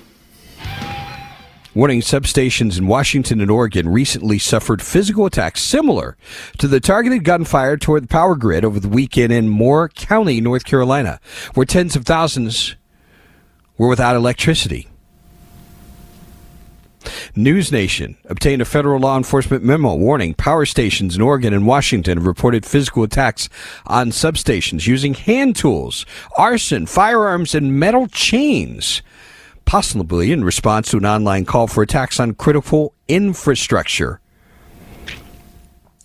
[1.75, 6.17] warning substations in Washington and Oregon recently suffered physical attacks similar
[6.59, 10.65] to the targeted gunfire toward the power grid over the weekend in Moore County, North
[10.65, 11.21] Carolina,
[11.55, 12.75] where tens of thousands
[13.77, 14.88] were without electricity.
[17.37, 22.19] News Nation obtained a federal law enforcement memo warning power stations in Oregon and Washington
[22.19, 23.49] have reported physical attacks
[23.87, 26.05] on substations using hand tools,
[26.37, 29.03] arson, firearms, and metal chains,
[29.65, 34.21] possibly in response to an online call for attacks on critical infrastructure.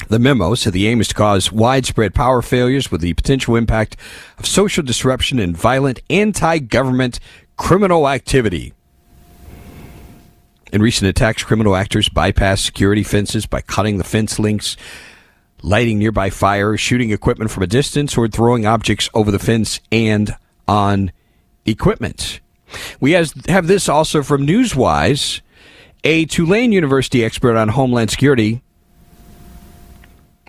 [0.09, 3.95] The memo said the aim is to cause widespread power failures with the potential impact
[4.37, 7.19] of social disruption and violent anti government
[7.57, 8.73] criminal activity.
[10.73, 14.75] In recent attacks, criminal actors bypass security fences by cutting the fence links,
[15.61, 20.35] lighting nearby fires, shooting equipment from a distance, or throwing objects over the fence and
[20.67, 21.11] on
[21.67, 22.39] equipment.
[22.99, 25.41] We have this also from Newswise.
[26.03, 28.63] A Tulane University expert on Homeland Security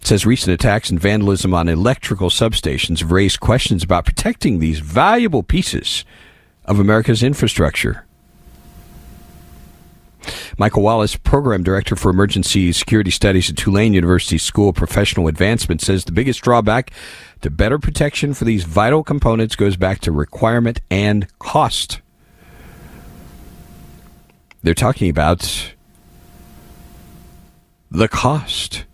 [0.02, 5.42] says recent attacks and vandalism on electrical substations have raised questions about protecting these valuable
[5.42, 6.06] pieces
[6.64, 8.06] of America's infrastructure.
[10.58, 15.80] Michael Wallace, Program Director for Emergency Security Studies at Tulane University School of Professional Advancement,
[15.80, 16.92] says the biggest drawback
[17.42, 22.00] to better protection for these vital components goes back to requirement and cost.
[24.62, 25.74] They're talking about
[27.90, 28.84] the cost.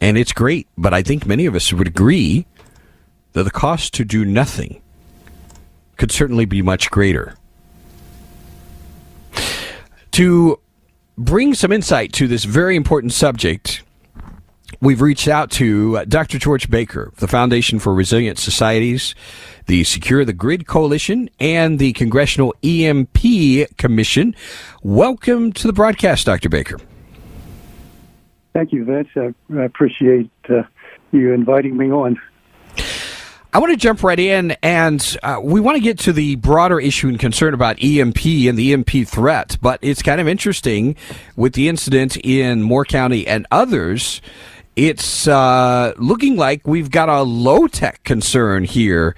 [0.00, 2.46] And it's great, but I think many of us would agree
[3.32, 4.80] that the cost to do nothing
[5.96, 7.34] could certainly be much greater.
[10.14, 10.60] To
[11.18, 13.82] bring some insight to this very important subject,
[14.80, 16.38] we've reached out to uh, Dr.
[16.38, 19.16] George Baker, the Foundation for Resilient Societies,
[19.66, 24.36] the Secure the Grid Coalition, and the Congressional EMP Commission.
[24.84, 26.48] Welcome to the broadcast, Dr.
[26.48, 26.78] Baker.
[28.52, 29.08] Thank you, Vince.
[29.16, 30.62] I appreciate uh,
[31.10, 32.20] you inviting me on.
[33.54, 36.80] I want to jump right in, and uh, we want to get to the broader
[36.80, 39.58] issue and concern about EMP and the EMP threat.
[39.62, 40.96] But it's kind of interesting
[41.36, 44.20] with the incident in Moore County and others.
[44.74, 49.14] It's uh, looking like we've got a low tech concern here.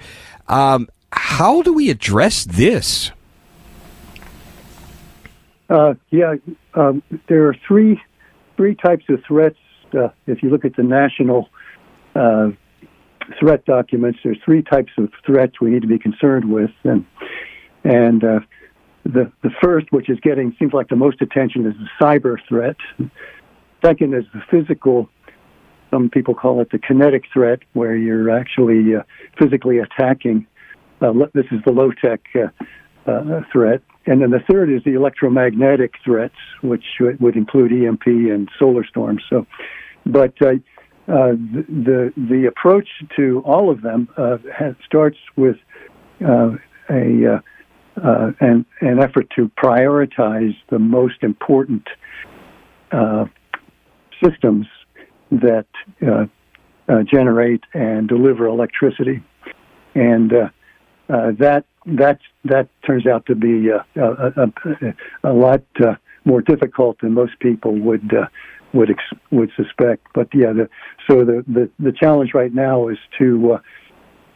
[0.47, 3.09] Um, how do we address this?
[5.67, 6.35] Uh, yeah,
[6.75, 7.99] um, there are three
[8.55, 9.57] three types of threats.
[9.97, 11.49] Uh, if you look at the national
[12.13, 12.51] uh,
[13.39, 17.05] threat documents, there's three types of threats we need to be concerned with, and
[17.83, 18.39] and uh,
[19.03, 22.75] the the first, which is getting seems like the most attention, is the cyber threat.
[23.83, 25.09] Second is the physical.
[25.91, 29.03] Some people call it the kinetic threat, where you're actually uh,
[29.39, 30.45] physically attacking.
[30.99, 34.93] Uh, this is the low tech uh, uh, threat, and then the third is the
[34.93, 39.23] electromagnetic threats, which would include EMP and solar storms.
[39.29, 39.45] So,
[40.05, 40.33] but
[41.07, 45.55] uh, uh, the the approach to all of them uh, has, starts with
[46.25, 46.51] uh,
[46.89, 51.87] a uh, uh, an an effort to prioritize the most important
[54.23, 54.67] systems
[55.31, 55.65] that
[57.05, 59.23] generate and deliver electricity,
[59.95, 60.31] and
[61.07, 65.61] that that that turns out to be a, a, a, a lot
[66.25, 68.11] more difficult than most people would
[68.77, 70.07] would ex- would suspect.
[70.13, 70.69] But yeah, the,
[71.09, 73.59] so the, the the challenge right now is to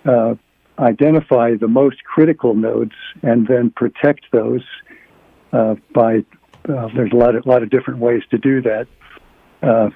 [0.05, 0.35] uh, uh,
[0.79, 4.63] identify the most critical nodes and then protect those
[5.53, 6.25] uh, by.
[6.67, 8.87] Uh, there's a lot of lot of different ways to do that.
[9.61, 9.89] Uh,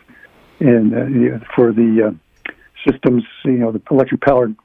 [0.60, 2.16] and uh, for the
[2.88, 4.56] systems, you know, the electric powered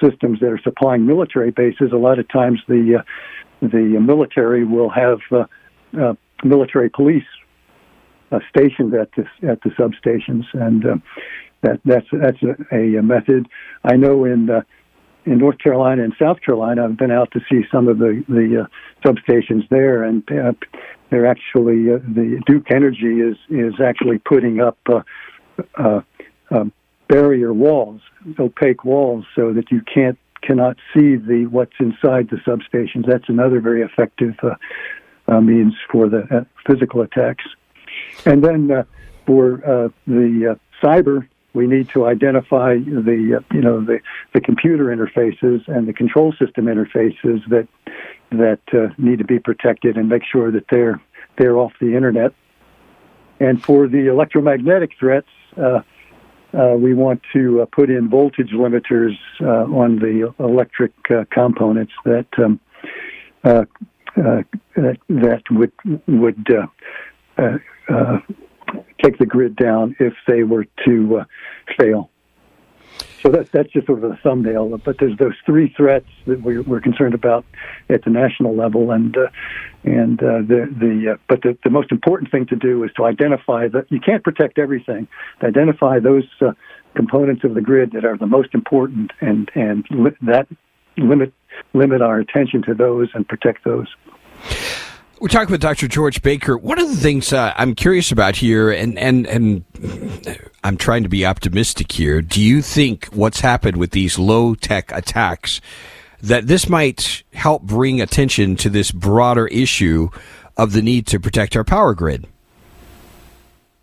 [0.00, 3.02] systems that are supplying military bases, a lot of times the
[3.60, 5.18] the military will have
[6.44, 7.24] military police
[8.32, 10.96] uh, stationed at the at the substations, and uh,
[11.62, 12.38] that that's that's
[12.72, 13.46] a, a, method.
[13.84, 14.62] I know in uh,
[15.24, 18.62] in North Carolina and South Carolina, I've been out to see some of the the
[18.62, 20.52] uh, substations there, and uh,
[21.10, 24.78] they're actually uh, the Duke Energy is is actually putting up
[27.08, 28.00] barrier walls,
[28.38, 33.06] opaque walls, so that you can't cannot see the what's inside the substations.
[33.06, 34.54] That's another very effective uh,
[35.28, 37.44] uh, means for the uh, physical attacks.
[38.24, 38.84] And then uh,
[39.26, 44.00] for uh, the uh, cyber, we need to identify the you know the
[44.32, 47.68] the computer interfaces and the control system interfaces that
[48.30, 51.00] that need to be protected and make sure that they're
[51.36, 52.32] they're off the internet.
[53.40, 55.26] And for the electromagnetic threats,
[55.56, 55.80] uh,
[56.54, 60.92] uh, we want to uh, put in voltage limiters on the electric
[61.30, 62.60] components that um,
[63.42, 65.72] that would
[66.06, 66.46] would
[67.88, 68.18] uh,
[69.02, 71.24] take the grid down if they were to uh,
[71.78, 72.10] fail.
[73.22, 74.76] So that, that's just sort of a thumbnail.
[74.78, 77.44] But there's those three threats that we're, we're concerned about
[77.88, 79.28] at the national level, and uh,
[79.84, 83.04] and uh, the the uh, but the, the most important thing to do is to
[83.04, 85.06] identify that you can't protect everything.
[85.40, 86.52] To identify those uh,
[86.94, 90.48] components of the grid that are the most important, and and li- that
[90.96, 91.32] limit
[91.74, 93.86] limit our attention to those and protect those.
[95.22, 95.86] We're talking with Dr.
[95.86, 96.58] George Baker.
[96.58, 99.64] One of the things uh, I'm curious about here, and, and, and
[100.64, 102.20] I'm trying to be optimistic here.
[102.20, 105.60] Do you think what's happened with these low tech attacks,
[106.20, 110.08] that this might help bring attention to this broader issue
[110.56, 112.26] of the need to protect our power grid?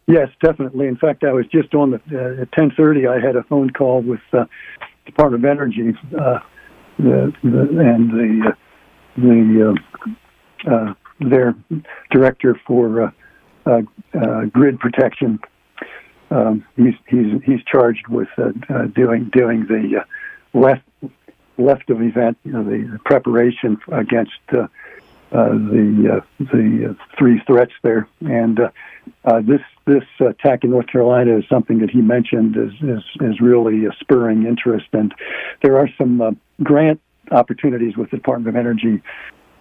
[0.08, 0.88] Yes, definitely.
[0.88, 3.08] In fact, I was just on the uh, at 10:30.
[3.10, 4.44] I had a phone call with uh,
[5.06, 6.40] Department of Energy, uh,
[6.98, 8.54] the, the, and the uh,
[9.16, 9.78] the
[10.70, 11.56] uh, their
[12.12, 13.12] director for uh,
[13.66, 13.82] uh,
[14.14, 15.40] uh, grid protection.
[16.32, 20.06] Um, he's he's he's charged with uh, uh, doing doing the
[20.54, 20.84] left
[21.58, 24.70] left of event, you know, the, preparation against the
[25.32, 28.60] the three threats there, and
[29.44, 33.88] this this attack in North Carolina is something that he mentioned is is, is really
[34.00, 35.14] spurring interest, and
[35.62, 37.02] there are some grant
[37.32, 39.02] opportunities with the Department of Energy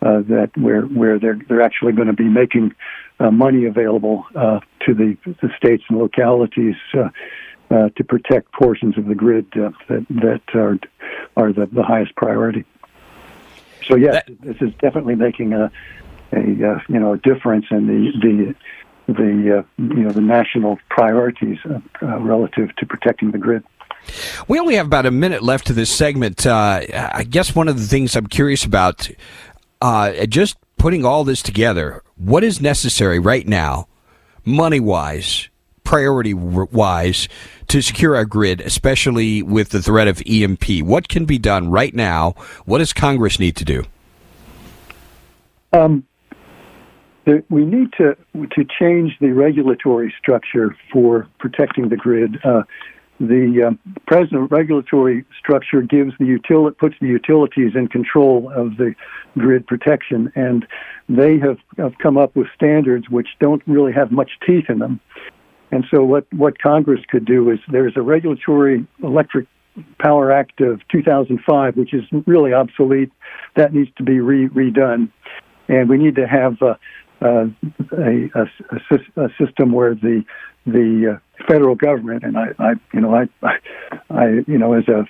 [0.03, 2.75] uh, that where where they're they're actually going to be making
[3.21, 7.09] uh, money available uh, to the, the states and localities uh,
[7.71, 10.79] uh, to protect portions of the grid uh, that that are
[11.37, 12.65] are the, the highest priority.
[13.87, 15.71] So yes, that, this is definitely making a
[16.33, 18.55] a you know a difference in the
[19.07, 21.59] the the you know the national priorities
[22.01, 23.65] relative to protecting the grid.
[24.47, 26.47] We only have about a minute left to this segment.
[26.47, 29.11] Uh, I guess one of the things I'm curious about,
[29.81, 33.89] uh, just putting all this together, what is necessary right now,
[34.45, 35.49] money wise,
[35.85, 37.29] priority wise,
[37.69, 40.83] to secure our grid, especially with the threat of EMP?
[40.83, 42.33] What can be done right now?
[42.65, 43.85] What does Congress need to do?
[45.73, 46.05] Um,
[47.51, 52.39] we need to to change the regulatory structure for protecting the grid.
[52.43, 52.63] Uh,
[53.21, 58.95] the um, present regulatory structure gives the util- puts the utilities in control of the
[59.37, 60.67] grid protection, and
[61.09, 65.01] they have, have come up with standards which don't really have much teeth in them.
[65.71, 69.47] And so, what what Congress could do is there's a regulatory electric
[70.01, 73.13] Power Act of 2005, which is really obsolete.
[73.57, 75.11] That needs to be re- redone,
[75.69, 76.75] and we need to have uh,
[77.21, 77.47] uh,
[77.93, 80.25] a, a, a, system where the
[80.73, 83.29] the uh, federal government and I, I you know I,
[84.11, 85.05] I, you know as a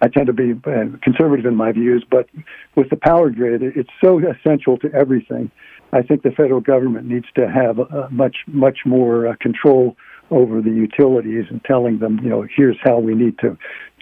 [0.00, 2.28] I tend to be uh, conservative in my views, but
[2.74, 5.50] with the power grid, it's so essential to everything.
[5.94, 9.96] I think the federal government needs to have uh, much much more uh, control
[10.34, 13.56] over the utilities and telling them, you know, here's how we need to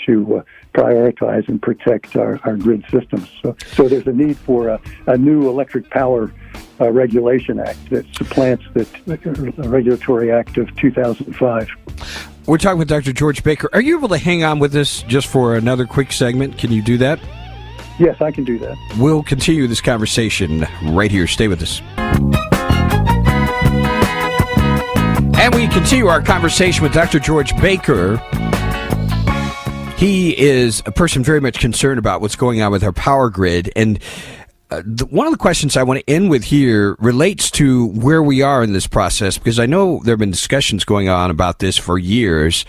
[0.06, 0.42] to uh,
[0.74, 3.30] prioritize and protect our, our grid systems.
[3.42, 6.32] So, so there's a need for a, a new electric power
[6.80, 11.68] uh, regulation act that supplants the uh, Regulatory Act of 2005.
[12.46, 13.12] We're talking with Dr.
[13.12, 13.68] George Baker.
[13.72, 16.58] Are you able to hang on with us just for another quick segment?
[16.58, 17.20] Can you do that?
[17.98, 18.76] Yes, I can do that.
[18.98, 21.26] We'll continue this conversation right here.
[21.26, 21.80] Stay with us.
[25.42, 27.18] And we continue our conversation with Dr.
[27.18, 28.18] George Baker.
[29.96, 33.68] He is a person very much concerned about what's going on with our power grid.
[33.74, 33.98] And
[34.70, 38.22] uh, the, one of the questions I want to end with here relates to where
[38.22, 41.58] we are in this process, because I know there have been discussions going on about
[41.58, 42.64] this for years.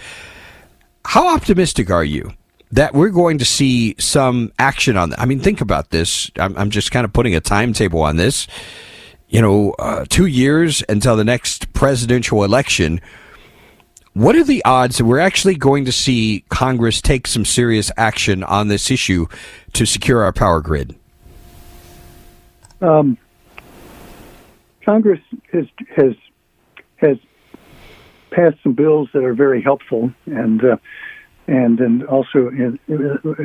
[1.05, 2.33] How optimistic are you
[2.71, 5.19] that we're going to see some action on that?
[5.19, 6.31] I mean, think about this.
[6.37, 8.47] I'm, I'm just kind of putting a timetable on this
[9.33, 13.01] you know, uh, two years until the next presidential election.
[14.13, 18.43] What are the odds that we're actually going to see Congress take some serious action
[18.43, 19.25] on this issue
[19.73, 20.95] to secure our power grid?
[22.79, 23.17] Um,
[24.85, 25.21] Congress
[25.51, 25.65] has
[25.95, 26.13] has
[26.97, 27.17] has
[28.29, 30.77] passed some bills that are very helpful, and uh,
[31.47, 32.77] and and also in,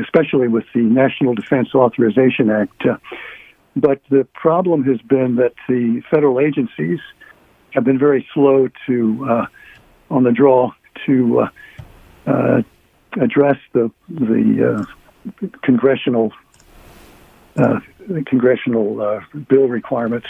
[0.02, 2.84] especially with the National Defense Authorization Act.
[2.84, 2.98] Uh,
[3.80, 7.00] but the problem has been that the federal agencies
[7.70, 9.46] have been very slow to, uh,
[10.10, 10.72] on the draw,
[11.06, 11.50] to uh,
[12.26, 12.62] uh,
[13.20, 14.86] address the the
[15.40, 16.32] uh, congressional
[17.56, 17.80] uh,
[18.26, 20.26] congressional uh, bill requirements.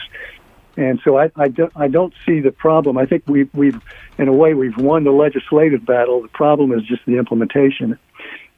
[0.77, 2.99] And so I, I, do, I don't see the problem.
[2.99, 3.81] I think we've, we've,
[4.17, 6.23] in a way, we've won the legislative battle.
[6.23, 7.99] The problem is just the implementation.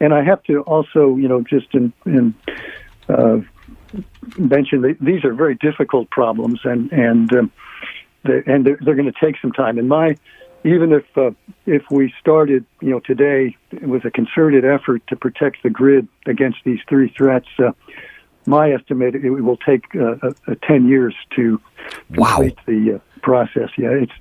[0.00, 2.34] And I have to also, you know, just in, in
[4.38, 7.52] mentioned that these are very difficult problems, and and um,
[8.24, 9.78] they, and they're, they're going to take some time.
[9.78, 10.16] And my
[10.64, 11.30] even if uh,
[11.66, 16.58] if we started, you know, today with a concerted effort to protect the grid against
[16.64, 17.72] these three threats, uh,
[18.46, 21.60] my estimate it will take uh, uh, ten years to
[22.12, 22.62] complete wow.
[22.66, 23.70] the uh, process.
[23.76, 24.12] Yeah, it's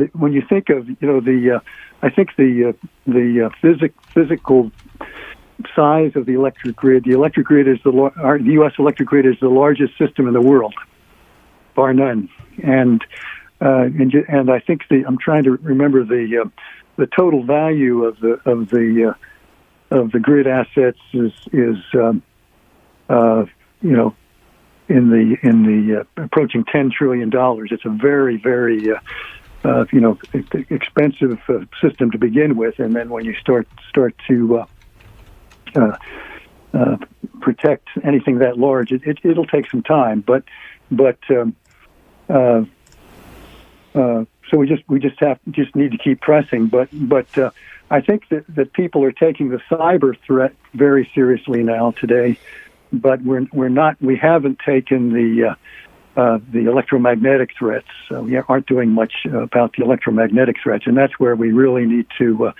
[0.00, 1.60] it, when you think of you know the uh,
[2.02, 4.70] I think the uh, the uh, physic, physical
[5.74, 8.72] size of the electric grid, the electric grid is the our, the U.S.
[8.78, 10.74] electric grid is the largest system in the world,
[11.74, 12.28] bar none.
[12.62, 13.04] And
[13.60, 16.48] uh, and and I think the I'm trying to remember the uh,
[16.96, 19.14] the total value of the of the
[19.90, 22.22] uh, of the grid assets is is um,
[23.08, 23.44] uh,
[23.80, 24.14] you know
[24.88, 27.70] in the in the uh, approaching ten trillion dollars.
[27.72, 28.90] It's a very very
[29.64, 30.18] uh, you know
[30.70, 31.40] expensive
[31.80, 34.66] system to begin with, and then when you start start to
[35.76, 35.96] uh,
[36.74, 36.96] uh,
[37.40, 38.92] protect anything that large.
[38.92, 40.44] It, it, will take some time, but
[40.90, 41.56] but um,
[42.28, 42.64] uh,
[43.94, 46.66] uh, so we just we just have just need to keep pressing.
[46.66, 47.50] But but uh,
[47.90, 52.38] I think that that people are taking the cyber threat very seriously now today,
[52.92, 57.88] but we're we're not we haven't taken the uh, uh, the electromagnetic threats.
[58.10, 62.46] We aren't doing much about the electromagnetic threats, and that's where we really need to
[62.46, 62.52] uh,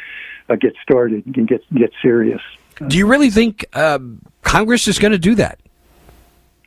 [0.49, 2.43] uh, get started and get get serious.
[2.87, 3.99] Do you really think uh,
[4.43, 5.59] Congress is going to do that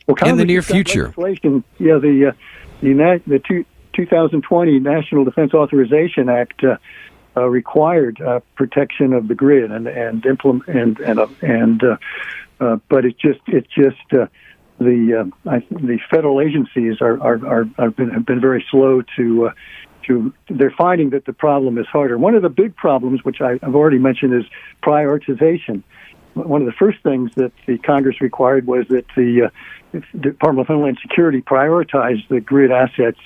[0.07, 1.13] well, in the near future?
[1.17, 2.31] Yeah, the uh,
[2.81, 6.77] the, the two, 2020 National Defense Authorization Act uh,
[7.37, 11.97] uh, required uh, protection of the grid and and implement and and uh, and uh,
[12.59, 14.25] uh, but it just it just uh,
[14.79, 19.47] the uh, I, the federal agencies are are, are, been, have been very slow to
[19.47, 19.53] uh,
[20.09, 22.17] to they're finding that the problem is harder.
[22.17, 24.43] One of the big problems, which I, have already mentioned, is
[24.83, 25.83] prioritization.
[26.33, 29.49] One of the first things that the Congress required was that the
[29.93, 33.19] uh, Department of Homeland Security prioritize the grid assets,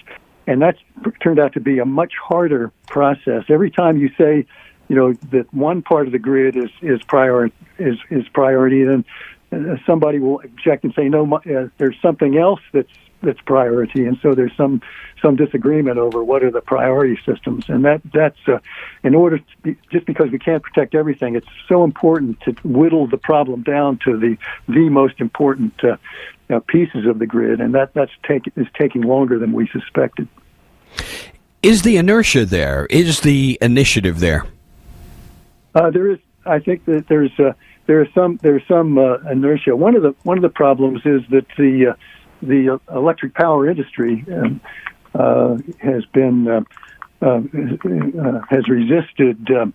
[0.48, 0.80] and that's
[1.22, 3.44] turned out to be a much harder process.
[3.50, 4.46] Every time you say,
[4.88, 9.06] you know, that one part of the grid is is prior is is priority, then
[9.52, 12.92] uh, somebody will object and say, no, uh, there's something else that's
[13.24, 14.82] that's priority, and so there's some
[15.22, 18.60] some disagreement over what are the priority systems, and that that's uh,
[19.04, 23.08] in order to be, just because we can't protect everything, it's so important to whittle
[23.08, 25.98] the problem down to the the most important uh,
[26.50, 30.28] uh, pieces of the grid, and that that's take, is taking longer than we suspected.
[31.62, 32.86] Is the inertia there?
[32.90, 34.46] Is the initiative there?
[35.74, 36.20] Uh, there is.
[36.46, 37.54] I think that there's uh,
[37.86, 39.76] there's some there's some uh, inertia.
[39.76, 41.94] One of the one of the problems is that the uh,
[42.48, 44.62] the electric power industry um,
[45.16, 46.62] uh, has been uh,
[47.22, 49.74] uh, uh has resisted um,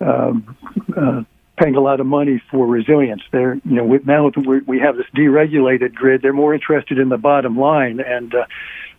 [0.00, 0.56] um,
[0.96, 1.22] uh,
[1.60, 3.22] paying a lot of money for resilience.
[3.32, 4.30] They're you know now
[4.66, 6.22] we have this deregulated grid.
[6.22, 8.46] They're more interested in the bottom line and uh,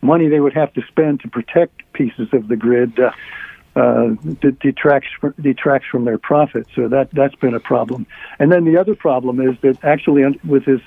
[0.02, 3.00] money they would have to spend to protect pieces of the grid.
[3.74, 4.10] Uh,
[4.60, 5.08] detracts
[5.40, 6.68] detracts from their profit.
[6.76, 8.06] So that that's been a problem.
[8.38, 10.82] And then the other problem is that actually with this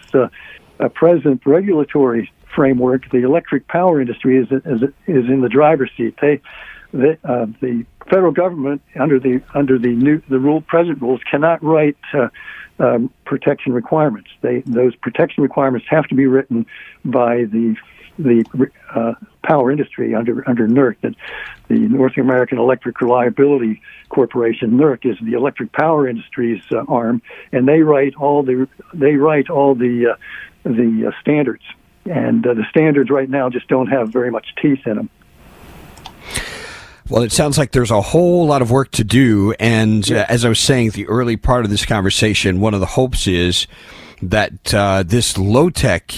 [0.81, 6.17] uh, present regulatory framework, the electric power industry is is, is in the driver's seat.
[6.21, 6.41] They,
[6.93, 11.63] they uh, the federal government under the under the new the rule present rules cannot
[11.63, 12.29] write uh,
[12.79, 14.31] um, protection requirements.
[14.41, 16.67] They those protection requirements have to be written
[17.05, 17.77] by the
[18.19, 18.45] the
[18.95, 20.97] uh, power industry under under NERC.
[21.03, 21.15] That
[21.69, 27.67] the North American Electric Reliability Corporation, NERC, is the electric power industry's uh, arm, and
[27.67, 30.17] they write all the they write all the uh,
[30.65, 31.63] the uh, standards,
[32.05, 35.11] and uh, the standards right now just don't have very much teeth in them.
[37.11, 39.53] Well, it sounds like there's a whole lot of work to do.
[39.61, 42.81] And uh, as I was saying, at the early part of this conversation, one of
[42.81, 43.67] the hopes is
[44.23, 46.13] that uh, this low tech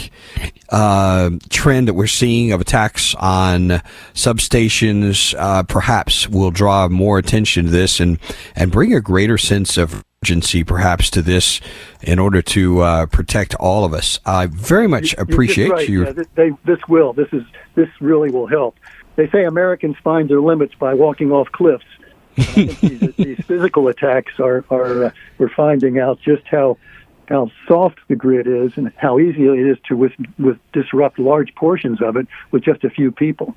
[0.71, 3.83] uh, trend that we're seeing of attacks on
[4.15, 8.19] substations uh, perhaps will draw more attention to this and,
[8.55, 11.61] and bring a greater sense of urgency perhaps to this
[12.03, 14.19] in order to uh, protect all of us.
[14.27, 15.89] I very much appreciate right.
[15.89, 16.07] your.
[16.07, 17.13] Yeah, they, this will.
[17.13, 17.45] This is
[17.75, 18.77] this really will help.
[19.15, 21.85] They say Americans find their limits by walking off cliffs.
[22.55, 22.81] these,
[23.17, 26.77] these, physical attacks are are uh, we're finding out just how
[27.29, 31.55] how soft the grid is and how easy it is to with, with disrupt large
[31.55, 33.55] portions of it with just a few people.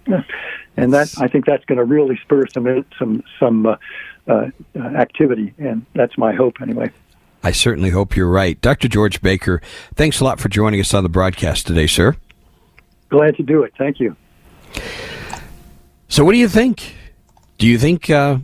[0.78, 3.76] And that I think that's going to really spur some some some uh,
[4.28, 4.50] uh,
[4.80, 6.90] activity, and that's my hope anyway.
[7.44, 8.60] I certainly hope you're right.
[8.62, 8.88] Dr.
[8.88, 9.62] George Baker,
[9.96, 12.16] thanks a lot for joining us on the broadcast today, sir.
[13.10, 13.74] Glad to do it.
[13.78, 14.16] Thank you.
[16.08, 16.96] So, what do you think?
[17.58, 18.40] Do you think uh,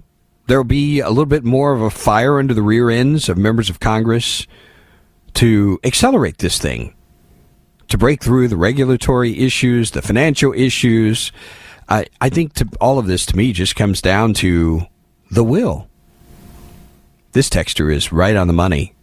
[0.47, 3.38] there will be a little bit more of a fire under the rear ends of
[3.38, 4.47] members of Congress
[5.36, 6.93] to accelerate this thing,
[7.89, 11.31] to break through the regulatory issues, the financial issues?
[11.88, 14.81] I, I think to, all of this to me just comes down to
[15.29, 15.88] the will.
[17.33, 18.93] This texture is right on the money.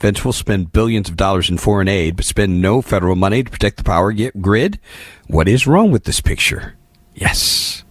[0.00, 3.50] Vince will spend billions of dollars in foreign aid, but spend no federal money to
[3.50, 4.78] protect the power grid?
[5.26, 6.76] What is wrong with this picture?
[7.14, 7.82] Yes.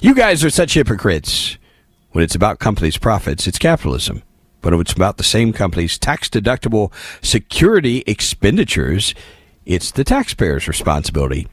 [0.00, 1.58] You guys are such hypocrites.
[2.10, 4.22] When it's about companies' profits, it's capitalism.
[4.62, 9.14] But it's about the same company's tax deductible security expenditures,
[9.66, 11.48] it's the taxpayer's responsibility.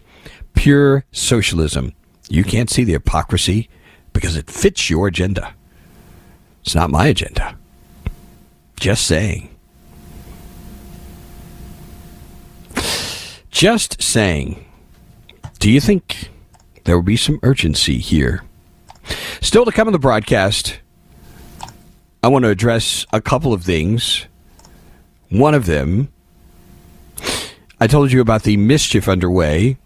[0.54, 1.94] Pure socialism.
[2.30, 3.70] You can't see the hypocrisy
[4.14, 5.54] because it fits your agenda.
[6.62, 7.58] It's not my agenda.
[8.80, 9.50] Just saying.
[13.50, 14.66] Just saying.
[15.60, 16.30] Do you think
[16.84, 18.44] there will be some urgency here?
[19.42, 20.80] Still to come in the broadcast,
[22.22, 24.26] I want to address a couple of things.
[25.30, 26.10] One of them,
[27.80, 29.78] I told you about the mischief underway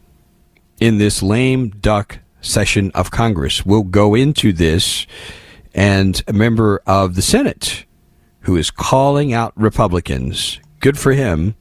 [0.79, 3.65] in this lame duck session of Congress.
[3.65, 5.05] We'll go into this,
[5.75, 7.85] and a member of the Senate
[8.41, 10.59] who is calling out Republicans.
[10.79, 11.55] Good for him.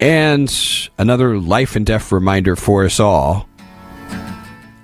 [0.00, 0.52] And
[0.98, 3.48] another life and death reminder for us all.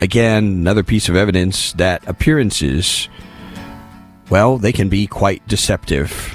[0.01, 3.09] Again, another piece of evidence that appearances,
[4.33, 6.35] well, they can be quite deceptive.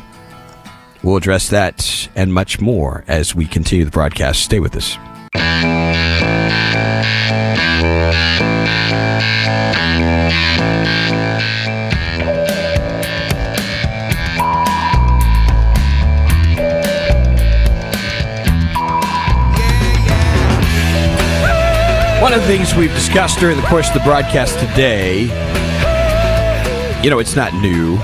[1.02, 4.44] We'll address that and much more as we continue the broadcast.
[4.44, 4.98] Stay with us.
[22.22, 25.47] One of the things we've discussed during the course of the broadcast today,
[27.08, 27.96] you know, it's not new,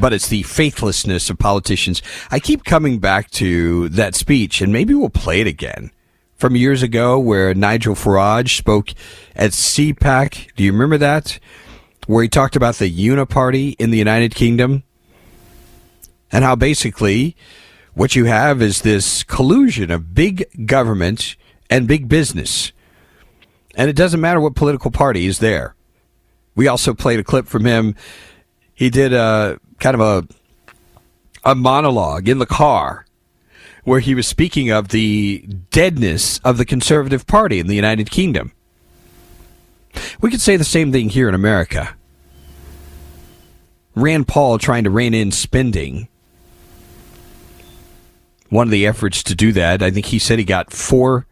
[0.00, 2.02] but it's the faithlessness of politicians.
[2.32, 5.92] I keep coming back to that speech, and maybe we'll play it again
[6.34, 8.88] from years ago where Nigel Farage spoke
[9.36, 10.52] at CPAC.
[10.56, 11.38] Do you remember that?
[12.08, 14.82] Where he talked about the uniparty in the United Kingdom
[16.32, 17.36] and how basically
[17.94, 21.36] what you have is this collusion of big government
[21.70, 22.72] and big business
[23.76, 25.76] and it doesn't matter what political party is there.
[26.58, 27.94] We also played a clip from him.
[28.74, 33.06] He did a kind of a a monologue in the car
[33.84, 38.50] where he was speaking of the deadness of the Conservative Party in the United Kingdom.
[40.20, 41.94] We could say the same thing here in America.
[43.94, 46.08] Rand Paul trying to rein in spending.
[48.48, 51.24] One of the efforts to do that, I think he said he got four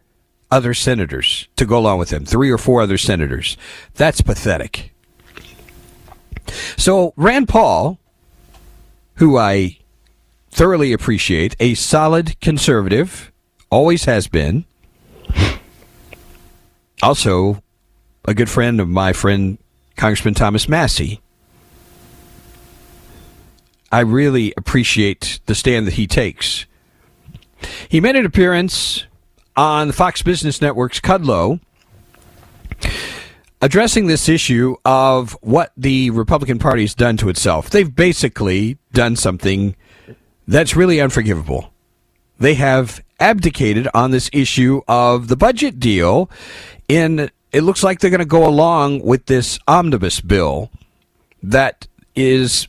[0.49, 3.57] other senators to go along with him, three or four other senators.
[3.95, 4.93] That's pathetic.
[6.77, 7.99] So, Rand Paul,
[9.15, 9.77] who I
[10.49, 13.31] thoroughly appreciate, a solid conservative,
[13.69, 14.65] always has been,
[17.01, 17.61] also
[18.25, 19.57] a good friend of my friend
[19.95, 21.21] Congressman Thomas Massie.
[23.91, 26.65] I really appreciate the stand that he takes.
[27.89, 29.05] He made an appearance
[29.55, 31.59] on Fox Business Network's Kudlow
[33.61, 37.69] addressing this issue of what the Republican Party's done to itself.
[37.69, 39.75] They've basically done something
[40.47, 41.71] that's really unforgivable.
[42.39, 46.29] They have abdicated on this issue of the budget deal
[46.87, 50.69] in it looks like they're going to go along with this omnibus bill
[51.41, 52.67] that is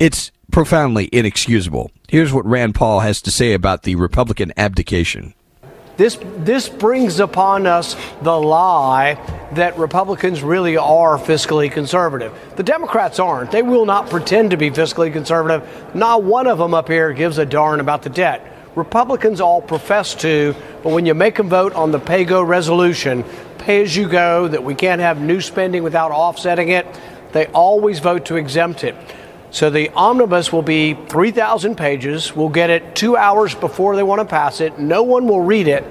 [0.00, 1.90] it's profoundly inexcusable.
[2.08, 5.34] Here's what Rand Paul has to say about the Republican abdication.
[5.96, 9.14] This, this brings upon us the lie
[9.52, 12.32] that Republicans really are fiscally conservative.
[12.56, 13.50] The Democrats aren't.
[13.50, 15.94] They will not pretend to be fiscally conservative.
[15.94, 18.46] Not one of them up here gives a darn about the debt.
[18.74, 23.22] Republicans all profess to, but when you make them vote on the PAYGO resolution,
[23.58, 26.86] pay as you go, that we can't have new spending without offsetting it,
[27.32, 28.94] they always vote to exempt it.
[29.52, 32.34] So the omnibus will be 3,000 pages.
[32.34, 34.78] We'll get it two hours before they want to pass it.
[34.78, 35.84] No one will read it.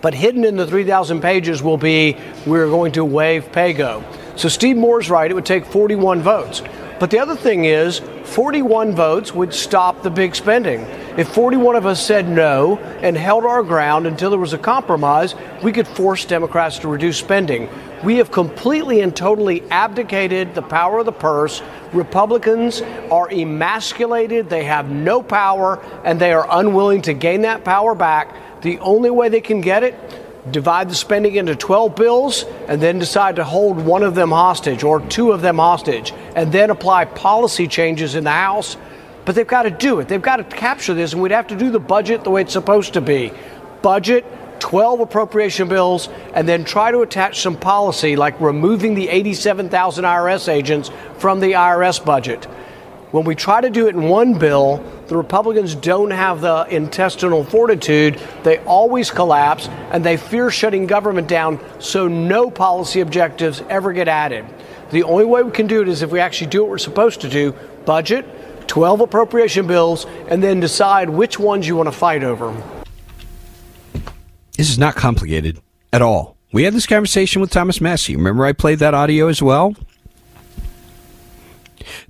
[0.00, 2.16] But hidden in the 3,000 pages will be
[2.46, 4.38] we're going to waive PAYGO.
[4.38, 5.28] So Steve Moore's right.
[5.28, 6.62] It would take 41 votes.
[7.00, 10.82] But the other thing is, 41 votes would stop the big spending.
[11.18, 15.34] If 41 of us said no and held our ground until there was a compromise,
[15.62, 17.68] we could force Democrats to reduce spending.
[18.02, 21.62] We have completely and totally abdicated the power of the purse.
[21.92, 22.80] Republicans
[23.10, 28.62] are emasculated, they have no power, and they are unwilling to gain that power back.
[28.62, 29.94] The only way they can get it
[30.50, 34.82] divide the spending into 12 bills and then decide to hold one of them hostage
[34.82, 38.76] or two of them hostage and then apply policy changes in the House.
[39.26, 40.08] But they've got to do it.
[40.08, 42.54] They've got to capture this, and we'd have to do the budget the way it's
[42.54, 43.32] supposed to be.
[43.82, 44.24] Budget,
[44.60, 50.48] 12 appropriation bills, and then try to attach some policy like removing the 87,000 IRS
[50.48, 52.46] agents from the IRS budget.
[53.10, 57.42] When we try to do it in one bill, the Republicans don't have the intestinal
[57.42, 58.20] fortitude.
[58.44, 64.06] They always collapse and they fear shutting government down, so no policy objectives ever get
[64.06, 64.44] added.
[64.92, 67.20] The only way we can do it is if we actually do what we're supposed
[67.22, 67.52] to do
[67.84, 68.24] budget,
[68.68, 72.79] 12 appropriation bills, and then decide which ones you want to fight over.
[74.60, 75.58] This is not complicated
[75.90, 76.36] at all.
[76.52, 78.14] We had this conversation with Thomas Massie.
[78.14, 79.74] Remember, I played that audio as well?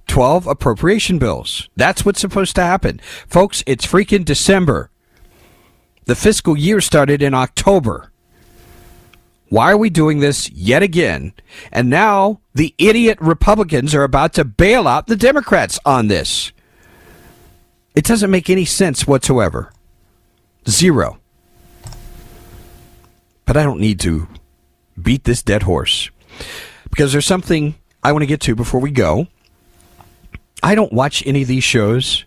[0.08, 1.68] 12 appropriation bills.
[1.76, 3.00] That's what's supposed to happen.
[3.28, 4.90] Folks, it's freaking December.
[6.06, 8.10] The fiscal year started in October.
[9.48, 11.34] Why are we doing this yet again?
[11.70, 16.50] And now the idiot Republicans are about to bail out the Democrats on this.
[17.94, 19.72] It doesn't make any sense whatsoever.
[20.68, 21.19] Zero.
[23.46, 24.28] But I don't need to
[25.00, 26.10] beat this dead horse
[26.90, 29.26] because there's something I want to get to before we go.
[30.62, 32.24] I don't watch any of these shows,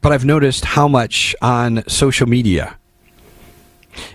[0.00, 2.76] but I've noticed how much on social media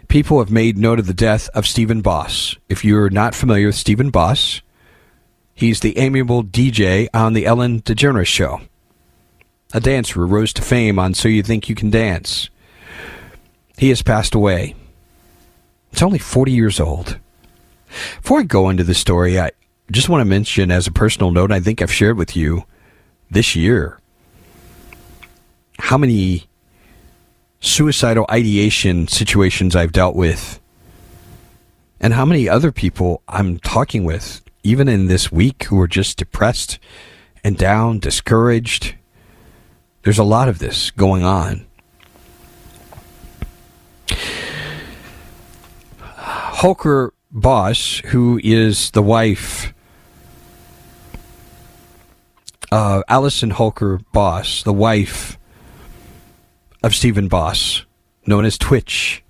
[0.08, 2.56] people have made note of the death of Stephen Boss.
[2.70, 4.62] If you're not familiar with Stephen Boss,
[5.54, 8.62] he's the amiable DJ on the Ellen DeGeneres show.
[9.74, 12.50] A dancer who rose to fame on So You Think You Can Dance.
[13.78, 14.76] He has passed away.
[15.94, 17.20] It's only 40 years old.
[18.18, 19.52] Before I go into the story, I
[19.92, 22.64] just want to mention as a personal note, I think I've shared with you
[23.30, 24.00] this year
[25.78, 26.48] how many
[27.60, 30.60] suicidal ideation situations I've dealt with
[32.00, 36.18] and how many other people I'm talking with, even in this week, who are just
[36.18, 36.80] depressed
[37.44, 38.96] and down, discouraged.
[40.02, 41.68] There's a lot of this going on.
[46.64, 49.74] Holker Boss, who is the wife,
[52.72, 55.38] uh, Allison Holker Boss, the wife
[56.82, 57.84] of Stephen Boss,
[58.26, 59.26] known as Twitch,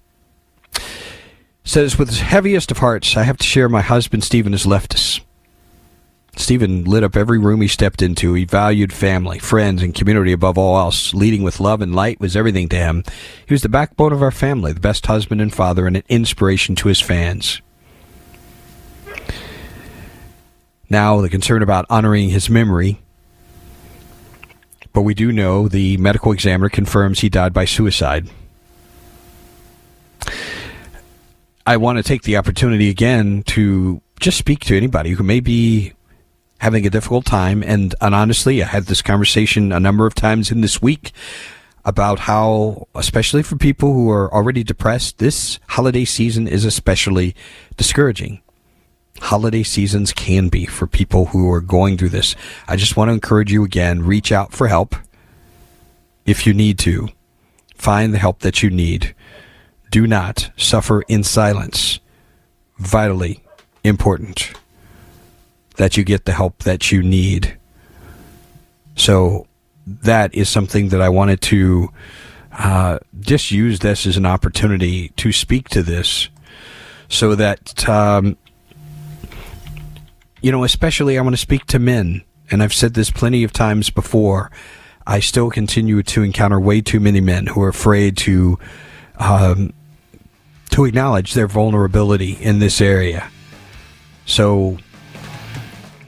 [1.64, 4.94] says, With the heaviest of hearts, I have to share my husband Stephen has left
[4.94, 5.20] us.
[6.36, 8.34] Stephen lit up every room he stepped into.
[8.34, 11.14] He valued family, friends, and community above all else.
[11.14, 13.04] Leading with love and light was everything to him.
[13.46, 16.76] He was the backbone of our family, the best husband and father, and an inspiration
[16.76, 17.62] to his fans.
[20.90, 23.00] Now, the concern about honoring his memory.
[24.92, 28.30] But we do know the medical examiner confirms he died by suicide.
[31.66, 35.94] I want to take the opportunity again to just speak to anybody who may be
[36.64, 37.62] having a difficult time.
[37.62, 41.12] And, and honestly, I had this conversation a number of times in this week
[41.84, 47.36] about how, especially for people who are already depressed, this holiday season is especially
[47.76, 48.42] discouraging.
[49.20, 52.34] Holiday seasons can be for people who are going through this.
[52.66, 54.96] I just want to encourage you again, reach out for help
[56.26, 57.10] if you need to.
[57.76, 59.14] Find the help that you need.
[59.92, 62.00] Do not suffer in silence.
[62.78, 63.44] Vitally
[63.84, 64.54] important
[65.76, 67.58] that you get the help that you need.
[68.96, 69.48] So
[69.86, 71.90] that is something that I wanted to
[72.52, 76.30] uh, just use this as an opportunity to speak to this
[77.10, 78.38] so that, um,
[80.42, 82.24] you know, especially I want to speak to men.
[82.52, 84.52] And I've said this plenty of times before.
[85.08, 88.60] I still continue to encounter way too many men who are afraid to
[89.18, 89.74] um,
[90.72, 93.30] to acknowledge their vulnerability in this area.
[94.26, 94.78] So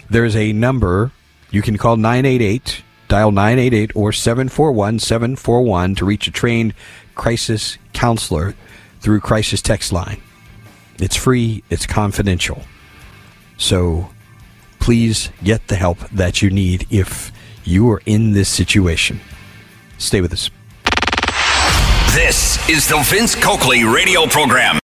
[0.10, 1.12] there's a number
[1.52, 6.74] you can call 988, dial 988 or 741 741 to reach a trained
[7.16, 8.56] crisis counselor
[9.00, 10.22] through Crisis Text Line.
[11.00, 12.64] It's free, it's confidential.
[13.58, 14.10] So
[14.80, 17.32] please get the help that you need if
[17.64, 19.20] you are in this situation.
[19.98, 20.50] Stay with us.
[22.14, 24.80] This is the Vince Coakley radio program.